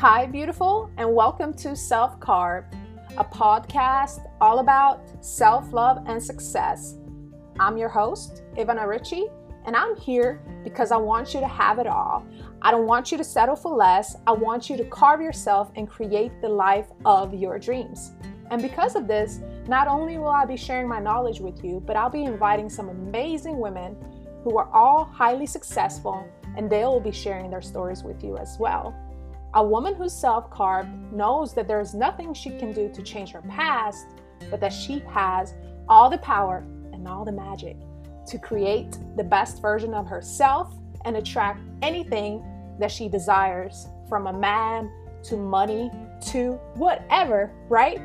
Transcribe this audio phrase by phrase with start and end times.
[0.00, 2.74] Hi, beautiful, and welcome to Self Carved,
[3.18, 6.94] a podcast all about self love and success.
[7.58, 9.26] I'm your host, Ivana Ritchie,
[9.66, 12.24] and I'm here because I want you to have it all.
[12.62, 14.16] I don't want you to settle for less.
[14.26, 18.12] I want you to carve yourself and create the life of your dreams.
[18.50, 21.96] And because of this, not only will I be sharing my knowledge with you, but
[21.96, 23.98] I'll be inviting some amazing women
[24.44, 26.26] who are all highly successful,
[26.56, 28.96] and they will be sharing their stories with you as well.
[29.54, 33.32] A woman who's self carved knows that there is nothing she can do to change
[33.32, 34.06] her past,
[34.48, 35.54] but that she has
[35.88, 37.76] all the power and all the magic
[38.28, 40.72] to create the best version of herself
[41.04, 42.44] and attract anything
[42.78, 44.90] that she desires from a man
[45.24, 45.90] to money
[46.26, 48.00] to whatever, right?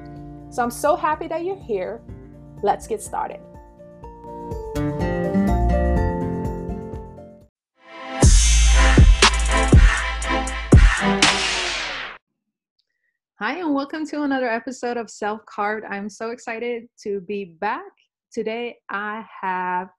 [0.50, 2.02] So I'm so happy that you're here.
[2.64, 3.40] Let's get started.
[13.40, 15.86] Hi, and welcome to another episode of Self Carved.
[15.90, 17.92] I'm so excited to be back.
[18.32, 19.90] Today, I have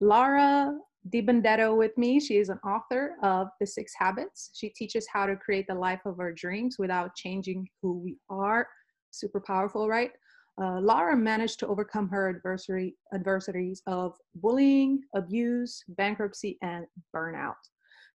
[0.00, 0.78] Laura
[1.12, 2.20] DiBenedetto with me.
[2.20, 4.50] She is an author of The Six Habits.
[4.54, 8.68] She teaches how to create the life of our dreams without changing who we are.
[9.10, 10.12] Super powerful, right?
[10.56, 17.54] Uh, Laura managed to overcome her adversary, adversities of bullying, abuse, bankruptcy, and burnout.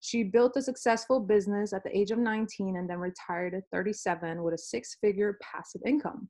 [0.04, 4.44] She built a successful business at the age of 19 and then retired at 37
[4.44, 6.28] with a six figure passive income.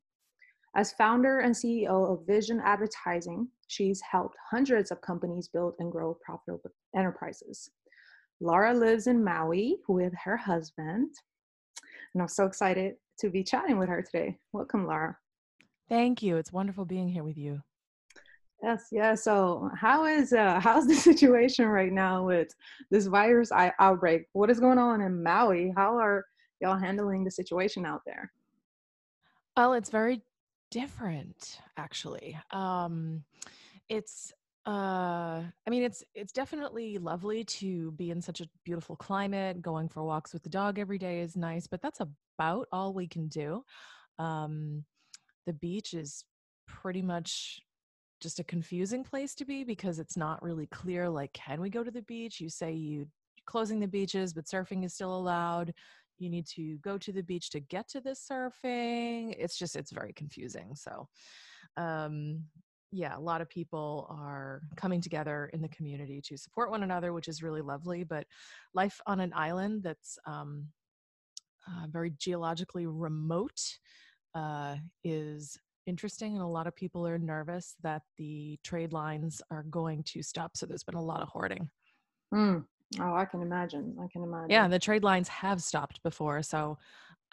[0.76, 6.16] As founder and CEO of Vision Advertising, she's helped hundreds of companies build and grow
[6.24, 7.72] profitable enterprises.
[8.40, 11.10] Laura lives in Maui with her husband,
[12.14, 14.38] and I'm so excited to be chatting with her today.
[14.52, 15.18] Welcome, Laura.
[15.90, 16.38] Thank you.
[16.38, 17.64] It's wonderful being here with you.
[18.64, 19.14] Yes, yeah.
[19.14, 22.48] So, how is uh, how's the situation right now with
[22.90, 24.24] this virus outbreak?
[24.34, 25.74] What is going on in Maui?
[25.76, 26.26] How are
[26.62, 28.32] y'all handling the situation out there?
[29.58, 30.24] Well, it's very
[30.74, 33.24] different actually um
[33.90, 34.34] it's
[34.66, 39.88] uh i mean it's it's definitely lovely to be in such a beautiful climate going
[39.88, 42.00] for walks with the dog every day is nice but that's
[42.40, 43.64] about all we can do
[44.18, 44.84] um
[45.46, 46.26] the beach is
[46.66, 47.62] pretty much
[48.24, 51.84] just a confusing place to be because it's not really clear like can we go
[51.84, 52.40] to the beach?
[52.40, 53.08] You say you
[53.46, 55.74] closing the beaches but surfing is still allowed.
[56.18, 59.36] You need to go to the beach to get to the surfing.
[59.38, 61.08] It's just it's very confusing so
[61.78, 62.44] um
[62.92, 67.12] yeah a lot of people are coming together in the community to support one another
[67.12, 68.26] which is really lovely but
[68.74, 70.68] life on an island that's um
[71.68, 73.60] uh, very geologically remote
[74.36, 79.64] uh, is interesting and a lot of people are nervous that the trade lines are
[79.64, 81.70] going to stop so there's been a lot of hoarding
[82.34, 82.66] mm.
[83.00, 83.96] Oh, I can imagine.
[84.00, 84.52] I can imagine.
[84.52, 86.78] Yeah, the trade lines have stopped before, so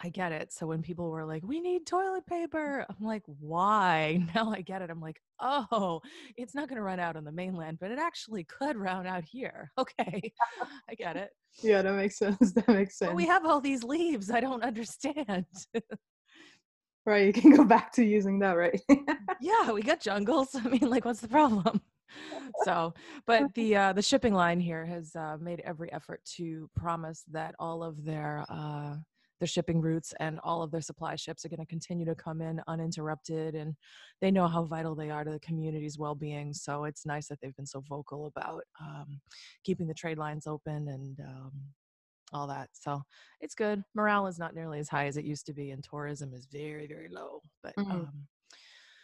[0.03, 0.51] I get it.
[0.51, 4.81] So when people were like, "We need toilet paper," I'm like, "Why?" Now I get
[4.81, 4.89] it.
[4.89, 6.01] I'm like, "Oh,
[6.35, 9.23] it's not going to run out on the mainland, but it actually could run out
[9.23, 10.31] here." Okay,
[10.89, 11.31] I get it.
[11.63, 12.53] Yeah, that makes sense.
[12.53, 13.09] That makes sense.
[13.09, 14.31] But we have all these leaves.
[14.31, 15.45] I don't understand.
[17.05, 18.81] Right, you can go back to using that, right?
[19.41, 20.55] yeah, we got jungles.
[20.55, 21.81] I mean, like, what's the problem?
[22.63, 22.93] so
[23.25, 27.55] but the uh, the shipping line here has uh, made every effort to promise that
[27.59, 28.95] all of their uh,
[29.39, 32.41] their shipping routes and all of their supply ships are going to continue to come
[32.41, 33.75] in uninterrupted and
[34.21, 37.55] they know how vital they are to the community's well-being so it's nice that they've
[37.55, 39.19] been so vocal about um,
[39.63, 41.51] keeping the trade lines open and um,
[42.33, 43.01] all that so
[43.39, 46.33] it's good morale is not nearly as high as it used to be and tourism
[46.33, 47.91] is very very low but mm-hmm.
[47.91, 48.11] um,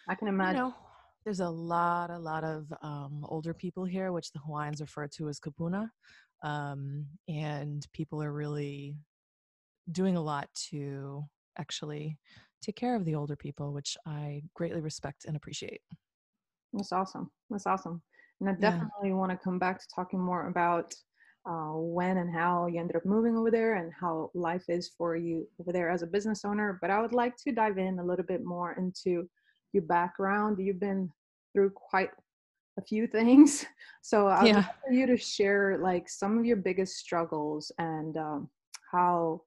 [0.08, 0.76] i can imagine you know,
[1.28, 5.28] there's a lot, a lot of um, older people here, which the Hawaiians refer to
[5.28, 5.90] as kupuna,
[6.42, 8.96] Um, and people are really
[9.92, 11.26] doing a lot to
[11.60, 12.18] actually
[12.62, 15.82] take care of the older people, which I greatly respect and appreciate.
[16.72, 17.30] That's awesome.
[17.50, 18.02] That's awesome.
[18.40, 19.16] And I definitely yeah.
[19.16, 20.94] want to come back to talking more about
[21.48, 25.16] uh, when and how you ended up moving over there and how life is for
[25.16, 26.78] you over there as a business owner.
[26.82, 29.30] But I would like to dive in a little bit more into
[29.72, 30.58] your background.
[30.60, 31.10] You've been
[31.54, 32.10] through quite
[32.78, 33.66] a few things.
[34.04, 34.56] So I'd yeah.
[34.58, 38.50] like for you to share like some of your biggest struggles and um,
[38.90, 39.42] how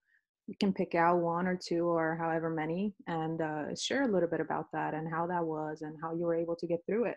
[0.48, 4.28] you can pick out one or two or however many and uh, share a little
[4.28, 7.06] bit about that and how that was and how you were able to get through
[7.06, 7.16] it.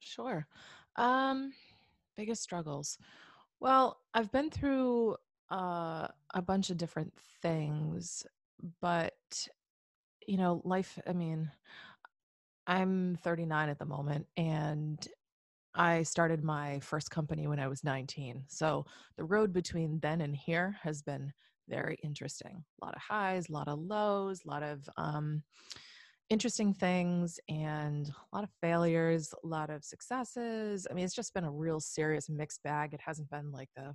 [0.00, 0.48] Sure.
[0.96, 1.52] Um,
[2.16, 2.98] biggest struggles.
[3.60, 5.16] Well, I've been through
[5.50, 7.12] uh, a bunch of different
[7.42, 8.24] things,
[8.80, 9.48] but
[10.26, 11.50] you know, life, I mean,
[12.66, 15.06] I'm 39 at the moment and
[15.74, 18.44] I started my first company when I was 19.
[18.48, 18.84] So
[19.16, 21.32] the road between then and here has been
[21.68, 22.64] very interesting.
[22.80, 25.42] A lot of highs, a lot of lows, a lot of um,
[26.30, 30.86] interesting things, and a lot of failures, a lot of successes.
[30.90, 32.94] I mean, it's just been a real serious mixed bag.
[32.94, 33.94] It hasn't been like the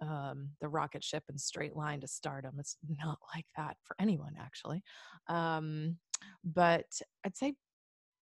[0.00, 2.56] um, the rocket ship and straight line to stardom.
[2.58, 4.82] It's not like that for anyone, actually.
[5.28, 5.98] Um,
[6.44, 6.86] but
[7.24, 7.54] I'd say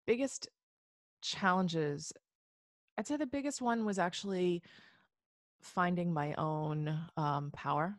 [0.06, 0.50] biggest
[1.22, 2.12] challenges,
[2.98, 4.62] I'd say the biggest one was actually
[5.62, 7.96] finding my own um, power.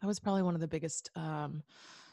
[0.00, 1.62] That was probably one of the biggest um,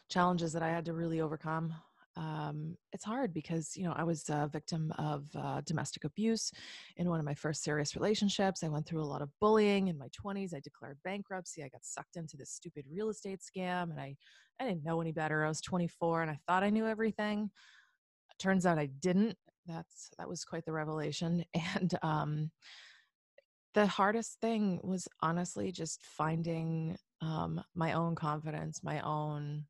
[0.09, 1.73] challenges that I had to really overcome
[2.17, 6.51] um, it's hard because you know I was a victim of uh, domestic abuse
[6.97, 8.63] in one of my first serious relationships.
[8.63, 10.53] I went through a lot of bullying in my 20s.
[10.53, 11.63] I declared bankruptcy.
[11.63, 14.15] I got sucked into this stupid real estate scam, and I
[14.59, 15.45] I didn't know any better.
[15.45, 17.51] I was 24 and I thought I knew everything.
[18.39, 19.37] Turns out I didn't.
[19.67, 21.45] That's that was quite the revelation.
[21.75, 22.51] And um,
[23.73, 29.65] the hardest thing was honestly just finding um, my own confidence, my own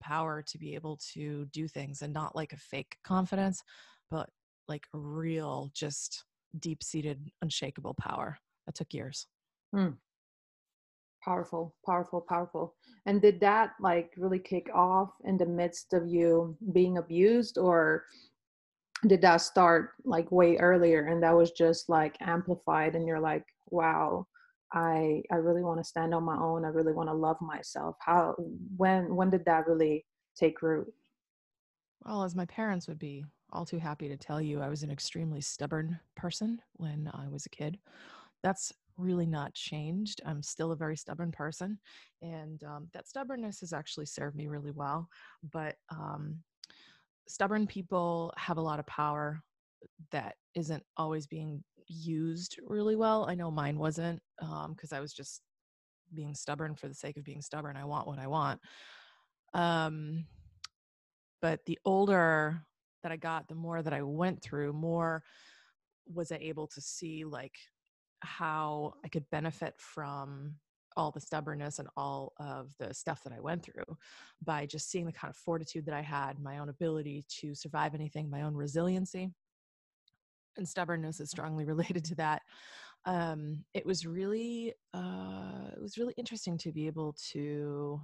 [0.00, 3.62] power to be able to do things and not like a fake confidence,
[4.10, 4.28] but
[4.68, 6.24] like a real, just
[6.58, 8.38] deep seated, unshakable power.
[8.66, 9.26] That took years.
[9.74, 9.96] Mm.
[11.24, 12.74] Powerful, powerful, powerful.
[13.06, 18.04] And did that like really kick off in the midst of you being abused or
[19.06, 23.44] did that start like way earlier and that was just like amplified and you're like,
[23.70, 24.26] wow,
[24.72, 26.64] I I really want to stand on my own.
[26.64, 27.96] I really want to love myself.
[28.00, 28.34] How
[28.76, 30.04] when when did that really
[30.36, 30.92] take root?
[32.04, 34.90] Well, as my parents would be all too happy to tell you, I was an
[34.90, 37.78] extremely stubborn person when I was a kid.
[38.42, 40.20] That's really not changed.
[40.26, 41.78] I'm still a very stubborn person,
[42.20, 45.08] and um, that stubbornness has actually served me really well.
[45.52, 46.42] But um,
[47.26, 49.42] stubborn people have a lot of power
[50.10, 53.26] that isn't always being used really well.
[53.28, 55.42] I know mine wasn't because um, I was just
[56.14, 57.76] being stubborn for the sake of being stubborn.
[57.76, 58.60] I want what I want.
[59.54, 60.26] Um,
[61.40, 62.60] but the older
[63.02, 65.22] that I got, the more that I went through, more
[66.06, 67.56] was I able to see like
[68.20, 70.54] how I could benefit from
[70.96, 73.84] all the stubbornness and all of the stuff that I went through
[74.44, 77.94] by just seeing the kind of fortitude that I had, my own ability to survive
[77.94, 79.30] anything, my own resiliency
[80.58, 82.42] and stubbornness is strongly related to that.
[83.04, 88.00] Um, it was really uh, it was really interesting to be able to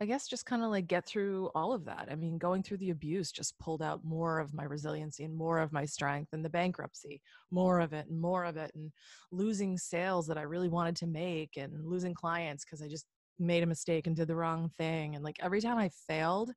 [0.00, 2.08] i guess just kind of like get through all of that.
[2.10, 5.60] I mean going through the abuse just pulled out more of my resiliency and more
[5.60, 7.22] of my strength and the bankruptcy
[7.52, 8.90] more of it and more of it and
[9.30, 13.06] losing sales that i really wanted to make and losing clients because i just
[13.38, 15.14] made a mistake and did the wrong thing.
[15.14, 16.52] And like every time i failed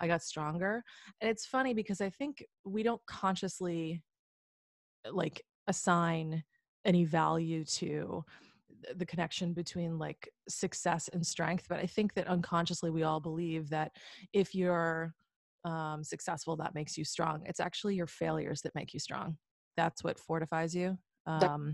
[0.00, 0.82] i got stronger.
[1.20, 4.02] And it's funny because i think we don't consciously
[5.10, 6.42] like assign
[6.84, 8.24] any value to
[8.96, 13.68] the connection between like success and strength but i think that unconsciously we all believe
[13.68, 13.92] that
[14.32, 15.14] if you're
[15.64, 17.42] um, successful that makes you strong.
[17.44, 19.36] It's actually your failures that make you strong.
[19.76, 21.72] That's what fortifies you um,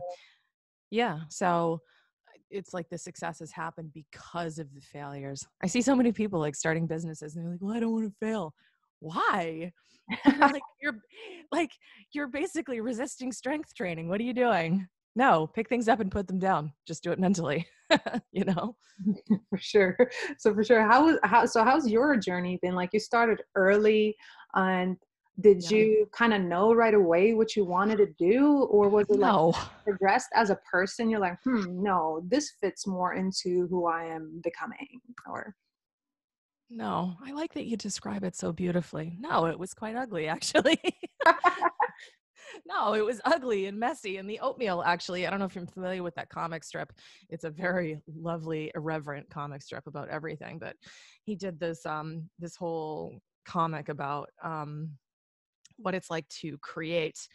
[0.91, 1.81] yeah so
[2.51, 5.45] it's like the successes happen because of the failures.
[5.63, 8.05] I see so many people like starting businesses and they're like well i don't want
[8.07, 8.55] to fail
[9.07, 9.73] why?
[10.27, 10.99] Like you're
[11.53, 11.73] like
[12.13, 14.09] you're basically resisting strength training.
[14.09, 14.87] What are you doing?
[15.15, 16.73] No pick things up and put them down.
[16.87, 17.67] Just do it mentally
[18.33, 18.77] you know?
[19.51, 19.97] For sure.
[20.39, 20.83] So for sure.
[20.83, 22.75] How how so how's your journey been?
[22.75, 24.17] Like you started early
[24.55, 24.97] and
[25.41, 25.77] did yeah.
[25.77, 28.63] you kind of know right away what you wanted to do?
[28.71, 29.49] Or was it no.
[29.49, 31.11] like progressed as a person?
[31.11, 35.55] You're like hmm no this fits more into who i am becoming or
[36.71, 39.17] no, I like that you describe it so beautifully.
[39.19, 40.81] No, it was quite ugly, actually.
[42.67, 44.17] no, it was ugly and messy.
[44.17, 46.93] And the oatmeal, actually, I don't know if you're familiar with that comic strip.
[47.29, 50.59] It's a very lovely, irreverent comic strip about everything.
[50.59, 50.77] But
[51.25, 54.91] he did this um this whole comic about um
[55.77, 57.29] what it's like to create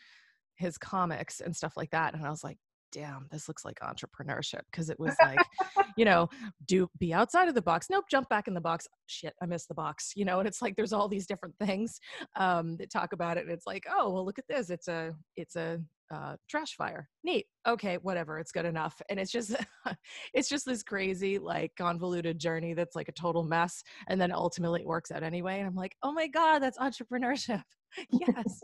[0.55, 2.13] his comics and stuff like that.
[2.13, 2.57] And I was like,
[2.91, 5.39] damn, this looks like entrepreneurship because it was like,
[5.98, 6.29] you know,
[6.67, 7.88] do be outside of the box.
[7.89, 8.88] Nope, jump back in the box.
[9.07, 10.13] Shit, I missed the box.
[10.15, 12.00] You know, and it's like there's all these different things
[12.36, 14.69] um, that talk about it, and it's like, oh, well, look at this.
[14.69, 15.79] It's a it's a
[16.12, 17.07] uh, trash fire.
[17.24, 17.45] Neat.
[17.67, 18.38] Okay, whatever.
[18.38, 19.01] It's good enough.
[19.10, 19.55] And it's just,
[20.33, 23.81] it's just this crazy, like convoluted journey that's like a total mess.
[24.07, 25.60] And then ultimately it works out anyway.
[25.60, 27.63] And I'm like, oh my God, that's entrepreneurship.
[28.12, 28.63] yes.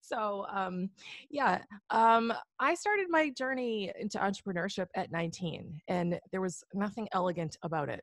[0.00, 0.90] So, um,
[1.30, 7.56] yeah, um, I started my journey into entrepreneurship at 19, and there was nothing elegant
[7.62, 8.02] about it.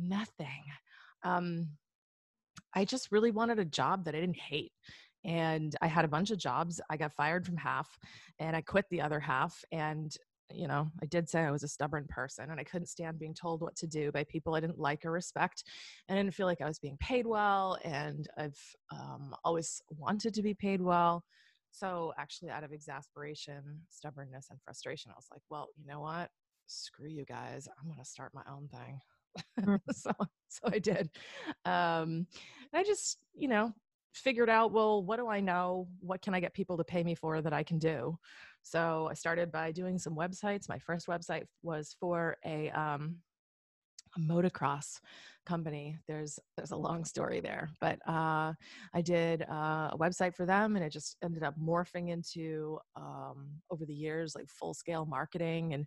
[0.00, 0.62] Nothing.
[1.24, 1.68] Um,
[2.74, 4.72] I just really wanted a job that I didn't hate.
[5.24, 6.80] And I had a bunch of jobs.
[6.88, 7.98] I got fired from half
[8.38, 9.62] and I quit the other half.
[9.70, 10.14] And
[10.52, 13.34] you know, I did say I was a stubborn person and I couldn't stand being
[13.34, 15.64] told what to do by people I didn't like or respect.
[16.08, 17.78] And I didn't feel like I was being paid well.
[17.84, 18.58] And I've
[18.92, 21.24] um, always wanted to be paid well.
[21.72, 26.28] So, actually, out of exasperation, stubbornness, and frustration, I was like, well, you know what?
[26.66, 27.68] Screw you guys.
[27.78, 29.00] I'm going to start my own thing.
[29.60, 29.80] Mm.
[29.92, 30.10] so,
[30.48, 31.10] so I did.
[31.64, 32.26] Um,
[32.74, 33.72] I just, you know,
[34.12, 35.88] figured out, well, what do I know?
[36.00, 38.18] What can I get people to pay me for that I can do?
[38.62, 40.68] So I started by doing some websites.
[40.68, 43.16] My first website was for a, um,
[44.16, 44.98] a motocross
[45.46, 45.98] company.
[46.08, 48.52] There's there's a long story there, but uh,
[48.92, 53.48] I did uh, a website for them, and it just ended up morphing into um,
[53.70, 55.86] over the years like full scale marketing and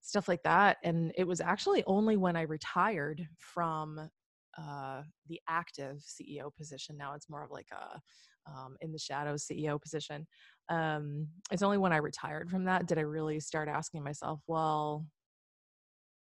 [0.00, 0.78] stuff like that.
[0.82, 4.08] And it was actually only when I retired from
[4.58, 6.96] uh, the active CEO position.
[6.96, 8.00] Now it's more of like a
[8.50, 10.26] um, in the shadows CEO position.
[10.68, 15.06] Um, it's only when I retired from that did I really start asking myself, well,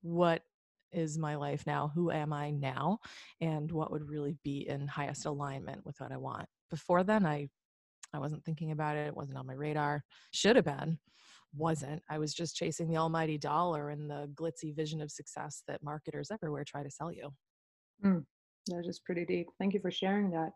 [0.02, 0.44] what
[0.92, 1.92] is my life now?
[1.96, 3.00] Who am I now?
[3.42, 6.48] And what would really be in highest alignment with what I want?
[6.70, 7.50] Before then, I
[8.14, 9.08] I wasn't thinking about it.
[9.08, 10.04] It wasn't on my radar.
[10.32, 10.98] Should have been.
[11.54, 12.02] Wasn't.
[12.10, 16.32] I was just chasing the almighty dollar and the glitzy vision of success that marketers
[16.32, 17.32] everywhere try to sell you.
[18.04, 18.26] Mm,
[18.68, 19.48] that is just pretty deep.
[19.60, 20.52] Thank you for sharing that.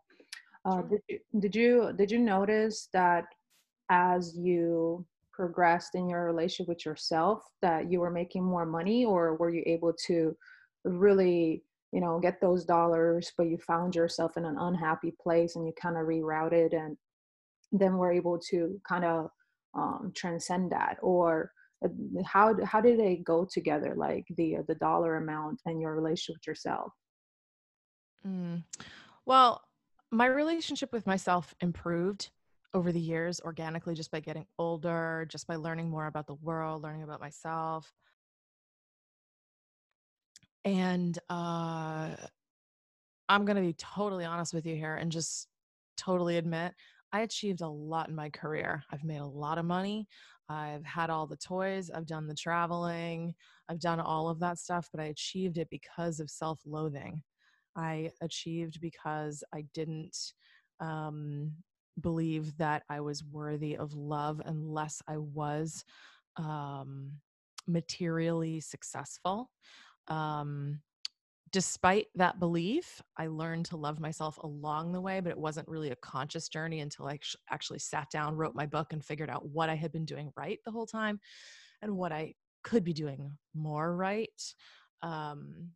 [0.66, 3.26] Uh, did, you, did you did you notice that
[3.90, 9.36] as you progressed in your relationship with yourself that you were making more money, or
[9.36, 10.36] were you able to
[10.84, 15.66] really you know get those dollars, but you found yourself in an unhappy place and
[15.66, 16.98] you kind of rerouted and
[17.72, 19.30] then were able to kind of
[19.76, 21.52] um, transcend that, or
[21.86, 21.90] uh,
[22.26, 26.48] how how did they go together like the the dollar amount and your relationship with
[26.48, 26.92] yourself
[28.28, 28.64] Mm.
[29.26, 29.64] Well,
[30.12, 32.32] my relationship with myself improved
[32.74, 36.84] over the years organically just by getting older, just by learning more about the world,
[36.84, 37.92] learning about myself.
[40.66, 42.10] And uh,
[43.30, 45.48] I'm going to be totally honest with you here and just
[45.98, 46.74] totally admit
[47.12, 48.84] I achieved a lot in my career.
[48.92, 50.08] I've made a lot of money.
[50.48, 51.90] I've had all the toys.
[51.90, 53.34] I've done the traveling.
[53.68, 57.24] I've done all of that stuff, but I achieved it because of self loathing.
[57.76, 60.34] I achieved because I didn't
[60.80, 61.52] um,
[62.00, 65.84] believe that I was worthy of love unless I was
[66.38, 67.14] um,
[67.68, 69.52] materially successful.
[70.08, 70.82] Um,
[71.52, 75.92] despite that belief, I learned to love myself along the way, but it wasn't really
[75.92, 79.70] a conscious journey until I actually sat down, wrote my book, and figured out what
[79.70, 81.20] I had been doing right the whole time
[81.82, 84.54] and what I could be doing more right.
[85.02, 85.72] Um,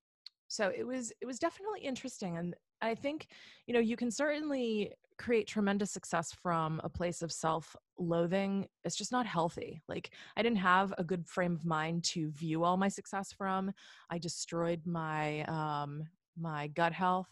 [0.53, 3.27] so it was it was definitely interesting and i think
[3.65, 9.11] you know you can certainly create tremendous success from a place of self-loathing it's just
[9.11, 12.87] not healthy like i didn't have a good frame of mind to view all my
[12.87, 13.71] success from
[14.09, 16.03] i destroyed my um
[16.39, 17.29] my gut health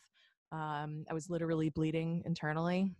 [0.51, 2.92] um i was literally bleeding internally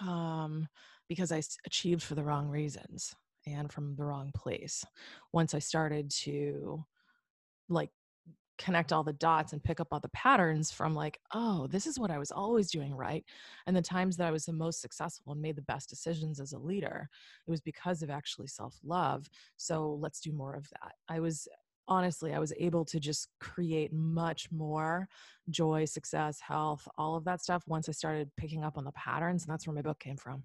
[0.00, 0.66] um
[1.08, 3.14] because i achieved for the wrong reasons
[3.46, 4.84] and from the wrong place.
[5.32, 6.84] Once i started to
[7.68, 7.90] like
[8.58, 11.98] connect all the dots and pick up all the patterns from like oh this is
[11.98, 13.24] what i was always doing right
[13.66, 16.52] and the times that i was the most successful and made the best decisions as
[16.52, 17.08] a leader
[17.46, 20.92] it was because of actually self-love so let's do more of that.
[21.08, 21.48] I was
[21.86, 25.08] honestly i was able to just create much more
[25.48, 29.44] joy success health all of that stuff once i started picking up on the patterns
[29.44, 30.42] and that's where my book came from.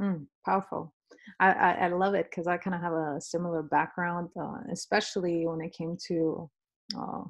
[0.00, 0.94] Mm, powerful.
[1.40, 5.46] I, I, I love it because I kind of have a similar background, uh, especially
[5.46, 6.48] when it came to
[6.96, 7.22] uh,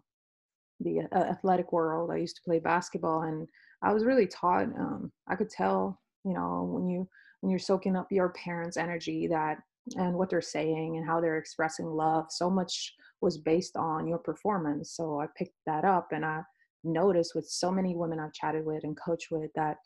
[0.81, 2.11] the uh, athletic world.
[2.11, 3.49] I used to play basketball, and
[3.83, 4.65] I was really taught.
[4.65, 7.09] Um, I could tell, you know, when you
[7.41, 9.59] when you're soaking up your parents' energy that
[9.97, 12.27] and what they're saying and how they're expressing love.
[12.31, 14.95] So much was based on your performance.
[14.95, 16.43] So I picked that up, and I
[16.85, 19.79] noticed with so many women I've chatted with and coached with that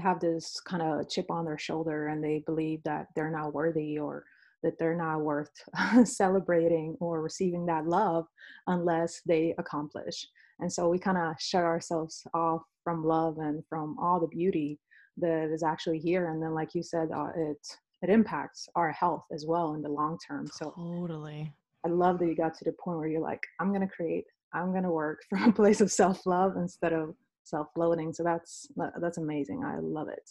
[0.00, 3.98] have this kind of chip on their shoulder and they believe that they're not worthy
[3.98, 4.24] or
[4.62, 5.50] that they're not worth
[6.04, 8.26] celebrating or receiving that love
[8.66, 10.26] unless they accomplish.
[10.60, 14.78] And so we kind of shut ourselves off from love and from all the beauty
[15.16, 16.30] that is actually here.
[16.30, 17.66] And then, like you said, uh, it
[18.02, 20.46] it impacts our health as well in the long term.
[20.46, 21.52] So totally,
[21.84, 24.72] I love that you got to the point where you're like, I'm gonna create, I'm
[24.72, 27.14] gonna work from a place of self love instead of
[27.44, 28.12] self loathing.
[28.12, 28.68] So that's
[29.00, 29.64] that's amazing.
[29.64, 30.30] I love it.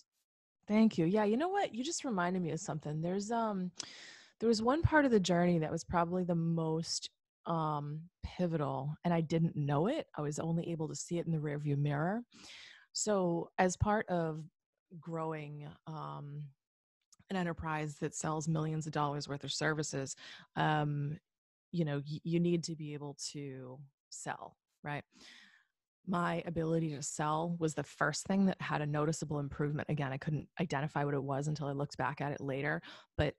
[0.67, 1.05] Thank you.
[1.05, 1.73] Yeah, you know what?
[1.73, 3.01] You just reminded me of something.
[3.01, 3.71] There's um
[4.39, 7.09] there was one part of the journey that was probably the most
[7.45, 10.07] um, pivotal, and I didn't know it.
[10.17, 12.23] I was only able to see it in the rearview mirror.
[12.93, 14.43] So, as part of
[14.99, 16.43] growing um,
[17.29, 20.15] an enterprise that sells millions of dollars worth of services
[20.55, 21.17] um,
[21.71, 23.77] you know y- you need to be able to
[24.09, 25.03] sell right
[26.07, 30.17] my ability to sell was the first thing that had a noticeable improvement again i
[30.17, 32.81] couldn't identify what it was until i looked back at it later
[33.17, 33.35] but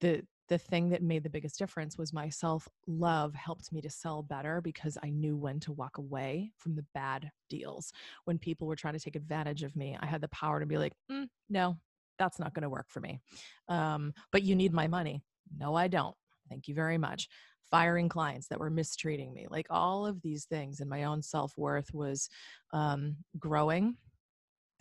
[0.00, 3.90] the the thing that made the biggest difference was my self love helped me to
[3.90, 7.92] sell better because I knew when to walk away from the bad deals.
[8.24, 10.78] When people were trying to take advantage of me, I had the power to be
[10.78, 11.78] like, mm, no,
[12.18, 13.20] that's not going to work for me.
[13.68, 15.22] Um, but you need my money.
[15.56, 16.14] No, I don't.
[16.48, 17.28] Thank you very much.
[17.70, 21.52] Firing clients that were mistreating me, like all of these things, and my own self
[21.56, 22.28] worth was
[22.72, 23.96] um, growing.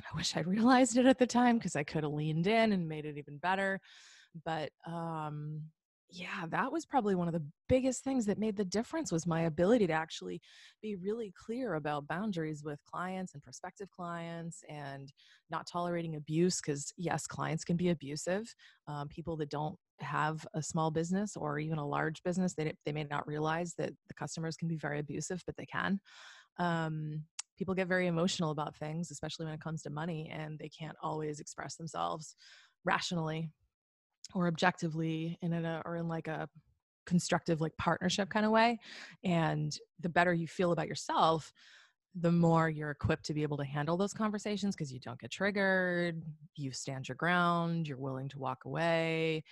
[0.02, 2.88] I wish I'd realized it at the time because I could have leaned in and
[2.88, 3.80] made it even better
[4.44, 5.62] but um
[6.12, 9.42] yeah that was probably one of the biggest things that made the difference was my
[9.44, 10.40] ability to actually
[10.82, 15.12] be really clear about boundaries with clients and prospective clients and
[15.50, 18.54] not tolerating abuse because yes clients can be abusive
[18.88, 22.92] um, people that don't have a small business or even a large business they, they
[22.92, 26.00] may not realize that the customers can be very abusive but they can.
[26.60, 27.24] Um,
[27.58, 30.98] people get very emotional about things especially when it comes to money and they can't
[31.02, 32.36] always express themselves
[32.84, 33.50] rationally
[34.34, 36.50] or objectively in a or in like a
[37.06, 38.80] constructive like partnership kind of way
[39.24, 41.54] and the better you feel about yourself
[42.16, 45.32] the more you're equipped to be able to handle those conversations because you don't get
[45.32, 46.24] triggered
[46.56, 49.44] you stand your ground you're willing to walk away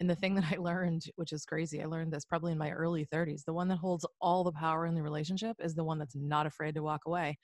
[0.00, 2.70] and the thing that i learned which is crazy i learned this probably in my
[2.70, 5.98] early 30s the one that holds all the power in the relationship is the one
[5.98, 7.38] that's not afraid to walk away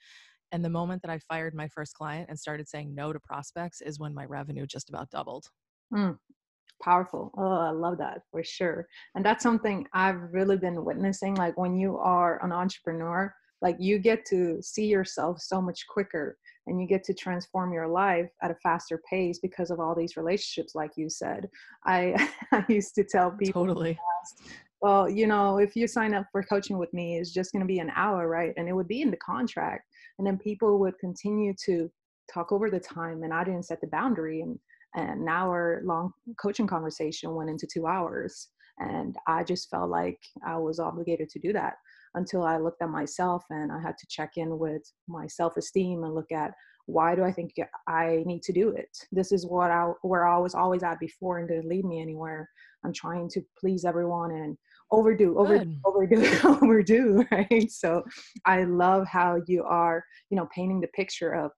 [0.51, 3.81] and the moment that i fired my first client and started saying no to prospects
[3.81, 5.49] is when my revenue just about doubled.
[5.93, 6.17] Mm,
[6.83, 7.31] powerful.
[7.37, 8.87] Oh, I love that for sure.
[9.15, 11.35] And that's something I've really been witnessing.
[11.35, 16.37] Like when you are an entrepreneur, like you get to see yourself so much quicker
[16.67, 20.17] and you get to transform your life at a faster pace because of all these
[20.17, 21.49] relationships like you said
[21.85, 23.97] i i used to tell people totally
[24.81, 27.65] well you know if you sign up for coaching with me it's just going to
[27.65, 29.85] be an hour right and it would be in the contract
[30.19, 31.89] and then people would continue to
[32.31, 34.59] talk over the time and i didn't set the boundary and
[34.95, 40.19] and now our long coaching conversation went into two hours and i just felt like
[40.45, 41.75] i was obligated to do that
[42.15, 46.15] until i looked at myself and i had to check in with my self-esteem and
[46.15, 46.53] look at
[46.85, 47.53] why do i think
[47.87, 48.89] i need to do it?
[49.11, 52.49] This is what i where i was always at before and didn't lead me anywhere.
[52.83, 54.57] I'm trying to please everyone and
[54.91, 55.79] overdo overdo Good.
[55.85, 57.71] overdo overdo right?
[57.71, 58.03] So
[58.45, 61.51] i love how you are you know painting the picture of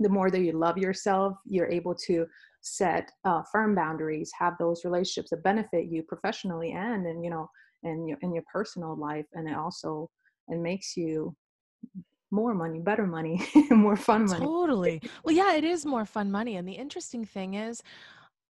[0.00, 2.26] the more that you love yourself you're able to
[2.60, 7.48] set uh, firm boundaries have those relationships that benefit you professionally and in you know
[7.84, 10.10] in your in your personal life and it also
[10.48, 11.34] it makes you
[12.30, 13.40] more money better money
[13.70, 14.44] more fun money.
[14.44, 15.00] Totally.
[15.24, 17.82] Well yeah it is more fun money and the interesting thing is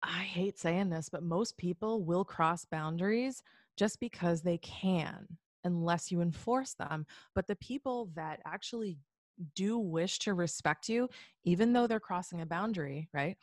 [0.02, 3.42] i hate saying this but most people will cross boundaries
[3.76, 5.26] just because they can
[5.64, 8.98] unless you enforce them but the people that actually
[9.54, 11.08] do wish to respect you,
[11.44, 13.36] even though they're crossing a boundary, right?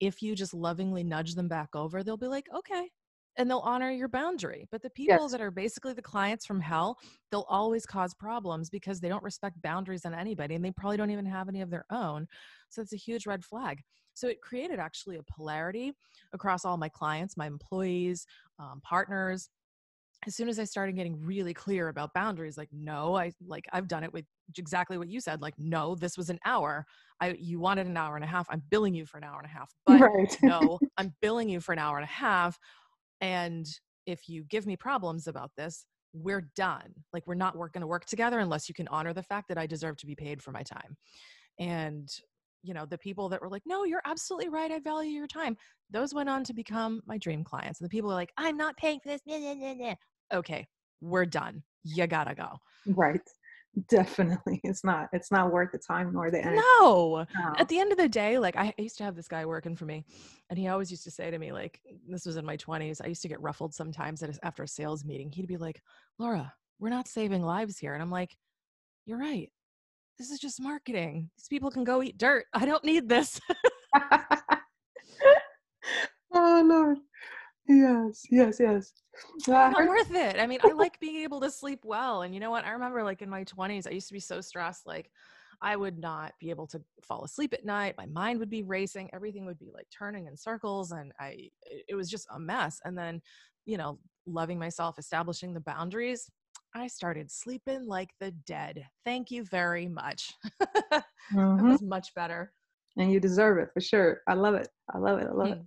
[0.00, 2.90] If you just lovingly nudge them back over, they'll be like, okay,
[3.36, 4.66] and they'll honor your boundary.
[4.70, 5.32] But the people yes.
[5.32, 6.98] that are basically the clients from hell,
[7.30, 11.10] they'll always cause problems because they don't respect boundaries on anybody and they probably don't
[11.10, 12.26] even have any of their own.
[12.68, 13.80] So it's a huge red flag.
[14.14, 15.92] So it created actually a polarity
[16.32, 18.26] across all my clients, my employees,
[18.60, 19.48] um, partners,
[20.26, 23.88] as soon as I started getting really clear about boundaries, like, no, I like I've
[23.88, 24.24] done it with
[24.56, 25.40] exactly what you said.
[25.40, 26.86] Like, no, this was an hour.
[27.20, 28.46] I you wanted an hour and a half.
[28.50, 29.70] I'm billing you for an hour and a half.
[29.86, 30.38] But right.
[30.42, 32.58] no, I'm billing you for an hour and a half.
[33.20, 33.66] And
[34.06, 36.92] if you give me problems about this, we're done.
[37.12, 39.66] Like we're not going to work together unless you can honor the fact that I
[39.66, 40.96] deserve to be paid for my time.
[41.58, 42.08] And
[42.64, 44.72] you know, the people that were like, no, you're absolutely right.
[44.72, 45.56] I value your time.
[45.90, 47.78] Those went on to become my dream clients.
[47.78, 49.20] And the people are like, I'm not paying for this
[50.32, 50.66] okay,
[51.00, 51.62] we're done.
[51.82, 52.58] You gotta go.
[52.86, 53.20] Right.
[53.88, 54.60] Definitely.
[54.62, 56.56] It's not, it's not worth the time nor the end.
[56.56, 57.26] No.
[57.36, 57.52] no.
[57.58, 59.84] At the end of the day, like I used to have this guy working for
[59.84, 60.04] me
[60.48, 63.00] and he always used to say to me, like, this was in my twenties.
[63.00, 65.32] I used to get ruffled sometimes at a, after a sales meeting.
[65.32, 65.82] He'd be like,
[66.18, 67.94] Laura, we're not saving lives here.
[67.94, 68.36] And I'm like,
[69.06, 69.50] you're right.
[70.18, 71.30] This is just marketing.
[71.36, 72.46] These people can go eat dirt.
[72.52, 73.40] I don't need this.
[76.32, 76.98] oh Lord.
[77.66, 78.92] Yes, yes, yes.
[79.36, 80.38] It's not worth it.
[80.38, 82.22] I mean, I like being able to sleep well.
[82.22, 82.64] And you know what?
[82.64, 84.86] I remember like in my 20s, I used to be so stressed.
[84.86, 85.10] Like
[85.62, 87.94] I would not be able to fall asleep at night.
[87.96, 89.08] My mind would be racing.
[89.12, 90.92] Everything would be like turning in circles.
[90.92, 91.50] And I,
[91.88, 92.80] it was just a mess.
[92.84, 93.22] And then,
[93.64, 96.30] you know, loving myself, establishing the boundaries,
[96.74, 98.84] I started sleeping like the dead.
[99.04, 100.34] Thank you very much.
[100.62, 101.56] mm-hmm.
[101.56, 102.52] That was much better.
[102.96, 104.20] And you deserve it for sure.
[104.28, 104.68] I love it.
[104.92, 105.28] I love it.
[105.28, 105.52] I love mm.
[105.52, 105.62] it.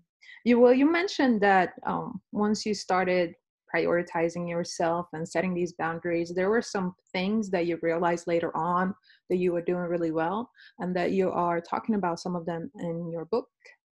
[0.45, 3.33] You well, you mentioned that um, once you started
[3.73, 8.93] prioritizing yourself and setting these boundaries, there were some things that you realized later on
[9.29, 12.71] that you were doing really well, and that you are talking about some of them
[12.79, 13.47] in your book,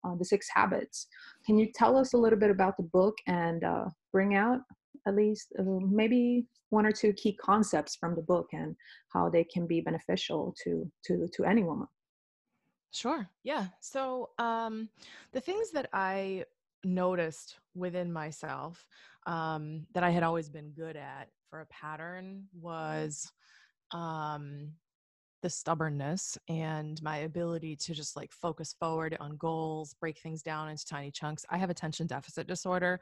[0.06, 1.08] uh, The Six Habits.
[1.46, 4.62] Can you tell us a little bit about the book and uh, bring out
[5.08, 8.76] at least uh, maybe one or two key concepts from the book and
[9.14, 11.88] how they can be beneficial to to to any woman?
[12.96, 13.30] Sure.
[13.44, 13.68] Yeah.
[13.82, 14.90] So um,
[15.34, 16.46] the things that I
[16.86, 18.88] noticed within myself
[19.28, 23.34] um, that I had always been good at for a pattern was
[23.92, 24.74] um,
[25.42, 30.70] the stubbornness and my ability to just like focus forward on goals, break things down
[30.70, 31.46] into tiny chunks.
[31.50, 33.02] I have attention deficit disorder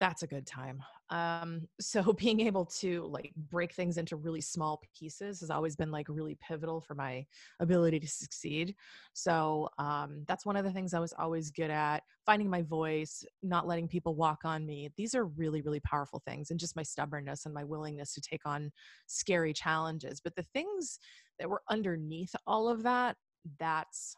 [0.00, 0.82] that's a good time.
[1.10, 5.90] Um, so being able to like break things into really small pieces has always been
[5.90, 7.24] like really pivotal for my
[7.60, 8.74] ability to succeed.
[9.12, 12.02] So um, that's one of the things I was always good at.
[12.26, 14.90] Finding my voice, not letting people walk on me.
[14.96, 18.46] These are really, really powerful things, and just my stubbornness and my willingness to take
[18.46, 18.70] on
[19.06, 20.20] scary challenges.
[20.20, 20.98] But the things
[21.38, 23.16] that were underneath all of that,
[23.58, 24.16] that's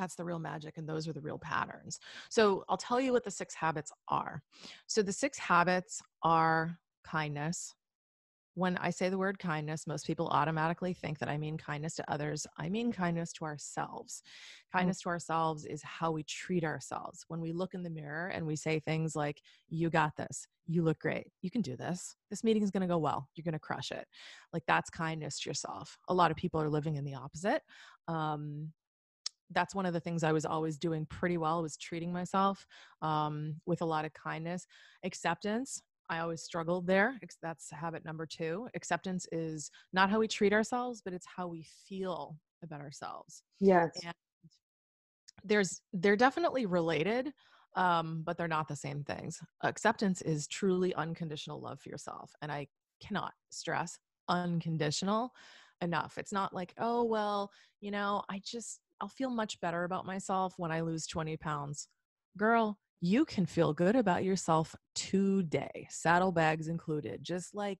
[0.00, 2.00] that's the real magic and those are the real patterns.
[2.30, 4.42] So I'll tell you what the six habits are.
[4.86, 7.74] So the six habits are kindness.
[8.54, 12.10] When I say the word kindness, most people automatically think that I mean kindness to
[12.10, 12.46] others.
[12.58, 14.22] I mean kindness to ourselves.
[14.22, 14.78] Mm.
[14.78, 15.02] Kindness mm.
[15.04, 17.24] to ourselves is how we treat ourselves.
[17.28, 20.46] When we look in the mirror and we say things like, You got this.
[20.66, 21.28] You look great.
[21.42, 22.16] You can do this.
[22.28, 23.28] This meeting is going to go well.
[23.34, 24.06] You're going to crush it.
[24.52, 25.96] Like that's kindness to yourself.
[26.08, 27.62] A lot of people are living in the opposite.
[28.08, 28.72] Um,
[29.50, 32.66] that's one of the things I was always doing pretty well was treating myself
[33.02, 34.66] um, with a lot of kindness.
[35.04, 37.18] Acceptance, I always struggled there.
[37.42, 38.68] That's habit number two.
[38.74, 43.42] Acceptance is not how we treat ourselves, but it's how we feel about ourselves.
[43.60, 43.90] Yes.
[44.04, 44.14] And
[45.44, 47.32] there's they're definitely related,
[47.76, 49.38] um, but they're not the same things.
[49.62, 52.66] Acceptance is truly unconditional love for yourself, and I
[53.00, 55.32] cannot stress unconditional
[55.80, 56.18] enough.
[56.18, 60.54] It's not like, oh well, you know, I just I'll feel much better about myself
[60.56, 61.88] when I lose 20 pounds.
[62.36, 67.24] Girl, you can feel good about yourself today, saddlebags included.
[67.24, 67.78] Just like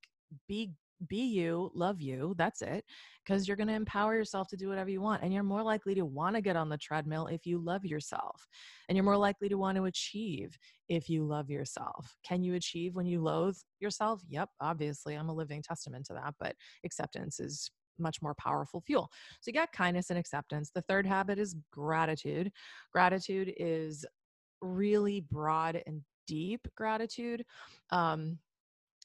[0.48, 0.72] be
[1.08, 2.84] be you, love you, that's it.
[3.24, 5.22] Because you're going to empower yourself to do whatever you want.
[5.22, 8.46] And you're more likely to want to get on the treadmill if you love yourself.
[8.88, 10.56] And you're more likely to want to achieve
[10.88, 12.16] if you love yourself.
[12.24, 14.20] Can you achieve when you loathe yourself?
[14.28, 15.14] Yep, obviously.
[15.14, 16.34] I'm a living testament to that.
[16.40, 16.54] But
[16.84, 19.10] acceptance is much more powerful fuel.
[19.40, 20.70] So you got kindness and acceptance.
[20.74, 22.52] The third habit is gratitude.
[22.92, 24.04] Gratitude is
[24.60, 27.44] really broad and deep gratitude.
[27.90, 28.38] Um,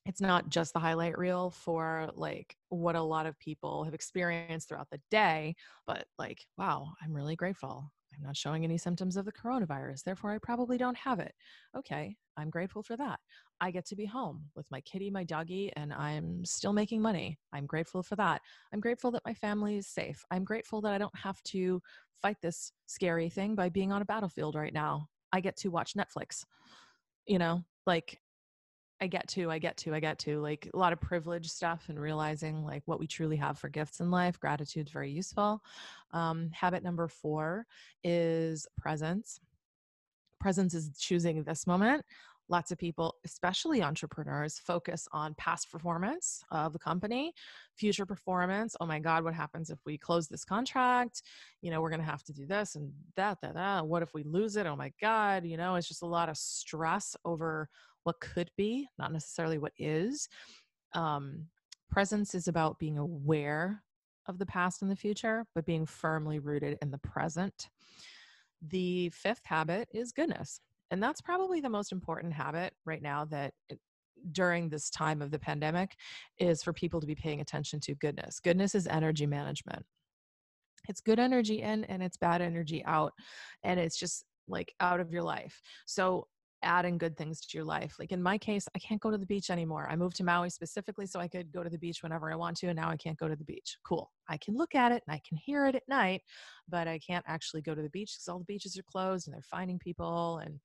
[0.06, 4.70] it's not just the highlight reel for like what a lot of people have experienced
[4.70, 5.56] throughout the day,
[5.88, 7.92] but like, wow, I'm really grateful.
[8.18, 11.34] I'm not showing any symptoms of the coronavirus, therefore, I probably don't have it.
[11.78, 13.20] Okay, I'm grateful for that.
[13.62, 17.38] I get to be home with my kitty, my doggy, and I'm still making money.
[17.54, 18.42] I'm grateful for that.
[18.74, 20.24] I'm grateful that my family is safe.
[20.32, 21.82] I'm grateful that I don't have to
[22.22, 25.08] fight this scary thing by being on a battlefield right now.
[25.32, 26.44] I get to watch Netflix.
[27.28, 28.20] You know, like
[29.02, 31.86] I get to, I get to, I get to, like a lot of privilege stuff
[31.90, 34.40] and realizing like what we truly have for gifts in life.
[34.40, 35.62] Gratitude is very useful.
[36.12, 37.66] Um, habit number four
[38.04, 39.40] is presence.
[40.40, 42.04] Presence is choosing this moment
[42.50, 47.34] lots of people, especially entrepreneurs, focus on past performance of the company,
[47.76, 48.76] future performance.
[48.80, 51.24] Oh my God, what happens if we close this contract?
[51.62, 53.86] You know, we're going to have to do this and that, that, that.
[53.86, 54.66] What if we lose it?
[54.66, 55.46] Oh my God.
[55.46, 57.70] You know, it's just a lot of stress over
[58.06, 60.30] what could be, not necessarily what is.
[60.94, 61.48] Um,
[61.90, 63.84] presence is about being aware
[64.28, 67.70] of the past and the future, but being firmly rooted in the present.
[68.62, 70.60] The fifth habit is goodness.
[70.92, 73.80] And that's probably the most important habit right now that it,
[74.32, 75.92] during this time of the pandemic
[76.40, 78.40] is for people to be paying attention to goodness.
[78.40, 79.84] Goodness is energy management.
[80.88, 83.14] It's good energy in and it's bad energy out.
[83.64, 85.60] And it's just like out of your life.
[85.86, 86.28] So
[86.64, 87.96] adding good things to your life.
[88.00, 89.88] Like in my case, I can't go to the beach anymore.
[89.90, 92.58] I moved to Maui specifically so I could go to the beach whenever I want
[92.58, 93.78] to, and now I can't go to the beach.
[93.84, 94.12] Cool.
[94.30, 96.22] I can look at it and I can hear it at night,
[96.68, 99.34] but I can't actually go to the beach because all the beaches are closed and
[99.34, 100.60] they're finding people and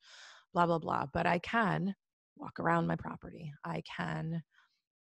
[0.55, 1.07] blah, blah, blah.
[1.13, 1.95] But I can
[2.37, 3.53] walk around my property.
[3.65, 4.43] I can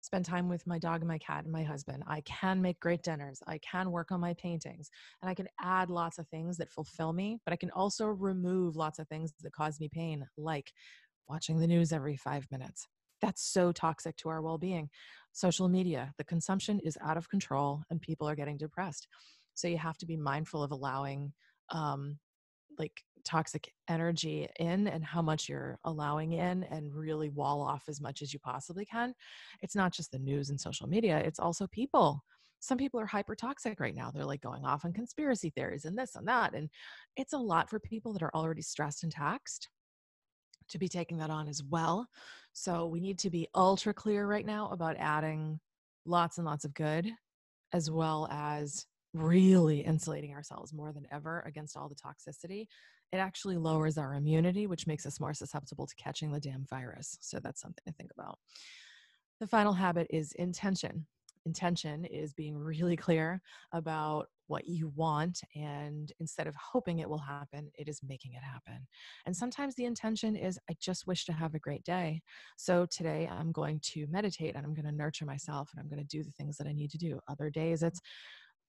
[0.02, 2.04] spend time with my dog and my cat and my husband.
[2.08, 3.42] I can make great dinners.
[3.48, 4.90] I can work on my paintings
[5.22, 8.76] and I can add lots of things that fulfill me, but I can also remove
[8.76, 10.72] lots of things that cause me pain, like
[11.28, 12.88] watching the news every five minutes.
[13.22, 14.90] That's so toxic to our well being.
[15.34, 19.08] Social media, the consumption is out of control and people are getting depressed.
[19.54, 21.34] So you have to be mindful of allowing
[21.72, 22.18] um,
[22.78, 28.02] like toxic energy in and how much you're allowing in and really wall off as
[28.02, 29.14] much as you possibly can.
[29.62, 32.24] It's not just the news and social media, it's also people.
[32.62, 34.12] Some people are hyper toxic right now.
[34.12, 36.54] They're like going off on conspiracy theories and this and that.
[36.54, 36.70] And
[37.16, 39.70] it's a lot for people that are already stressed and taxed
[40.70, 42.08] to be taking that on as well.
[42.54, 45.60] So we need to be ultra clear right now about adding
[46.06, 47.10] lots and lots of good
[47.74, 52.68] as well as really insulating ourselves more than ever against all the toxicity
[53.12, 57.18] it actually lowers our immunity, which makes us more susceptible to catching the damn virus.
[57.22, 58.38] So that's something to think about.
[59.40, 61.06] The final habit is intention.
[61.46, 63.42] Intention is being really clear
[63.72, 68.44] about what you want, and instead of hoping it will happen, it is making it
[68.44, 68.88] happen.
[69.26, 72.22] And sometimes the intention is, I just wish to have a great day.
[72.58, 76.06] So today I'm going to meditate and I'm going to nurture myself and I'm going
[76.06, 77.20] to do the things that I need to do.
[77.30, 78.02] Other days it's,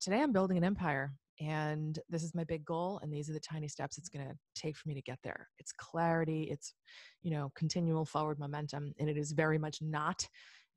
[0.01, 3.41] today I'm building an empire and this is my big goal and these are the
[3.41, 5.49] tiny steps it's going to take for me to get there.
[5.59, 6.75] It's clarity it's
[7.23, 10.27] you know continual forward momentum and it is very much not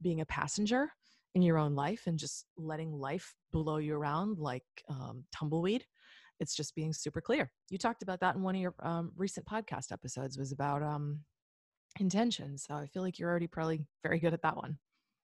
[0.01, 0.89] being a passenger
[1.35, 5.83] in your own life and just letting life blow you around like um, tumbleweed.
[6.39, 7.51] It's just being super clear.
[7.69, 11.19] You talked about that in one of your um, recent podcast episodes was about um,
[11.99, 14.77] intention so i feel like you're already probably very good at that one.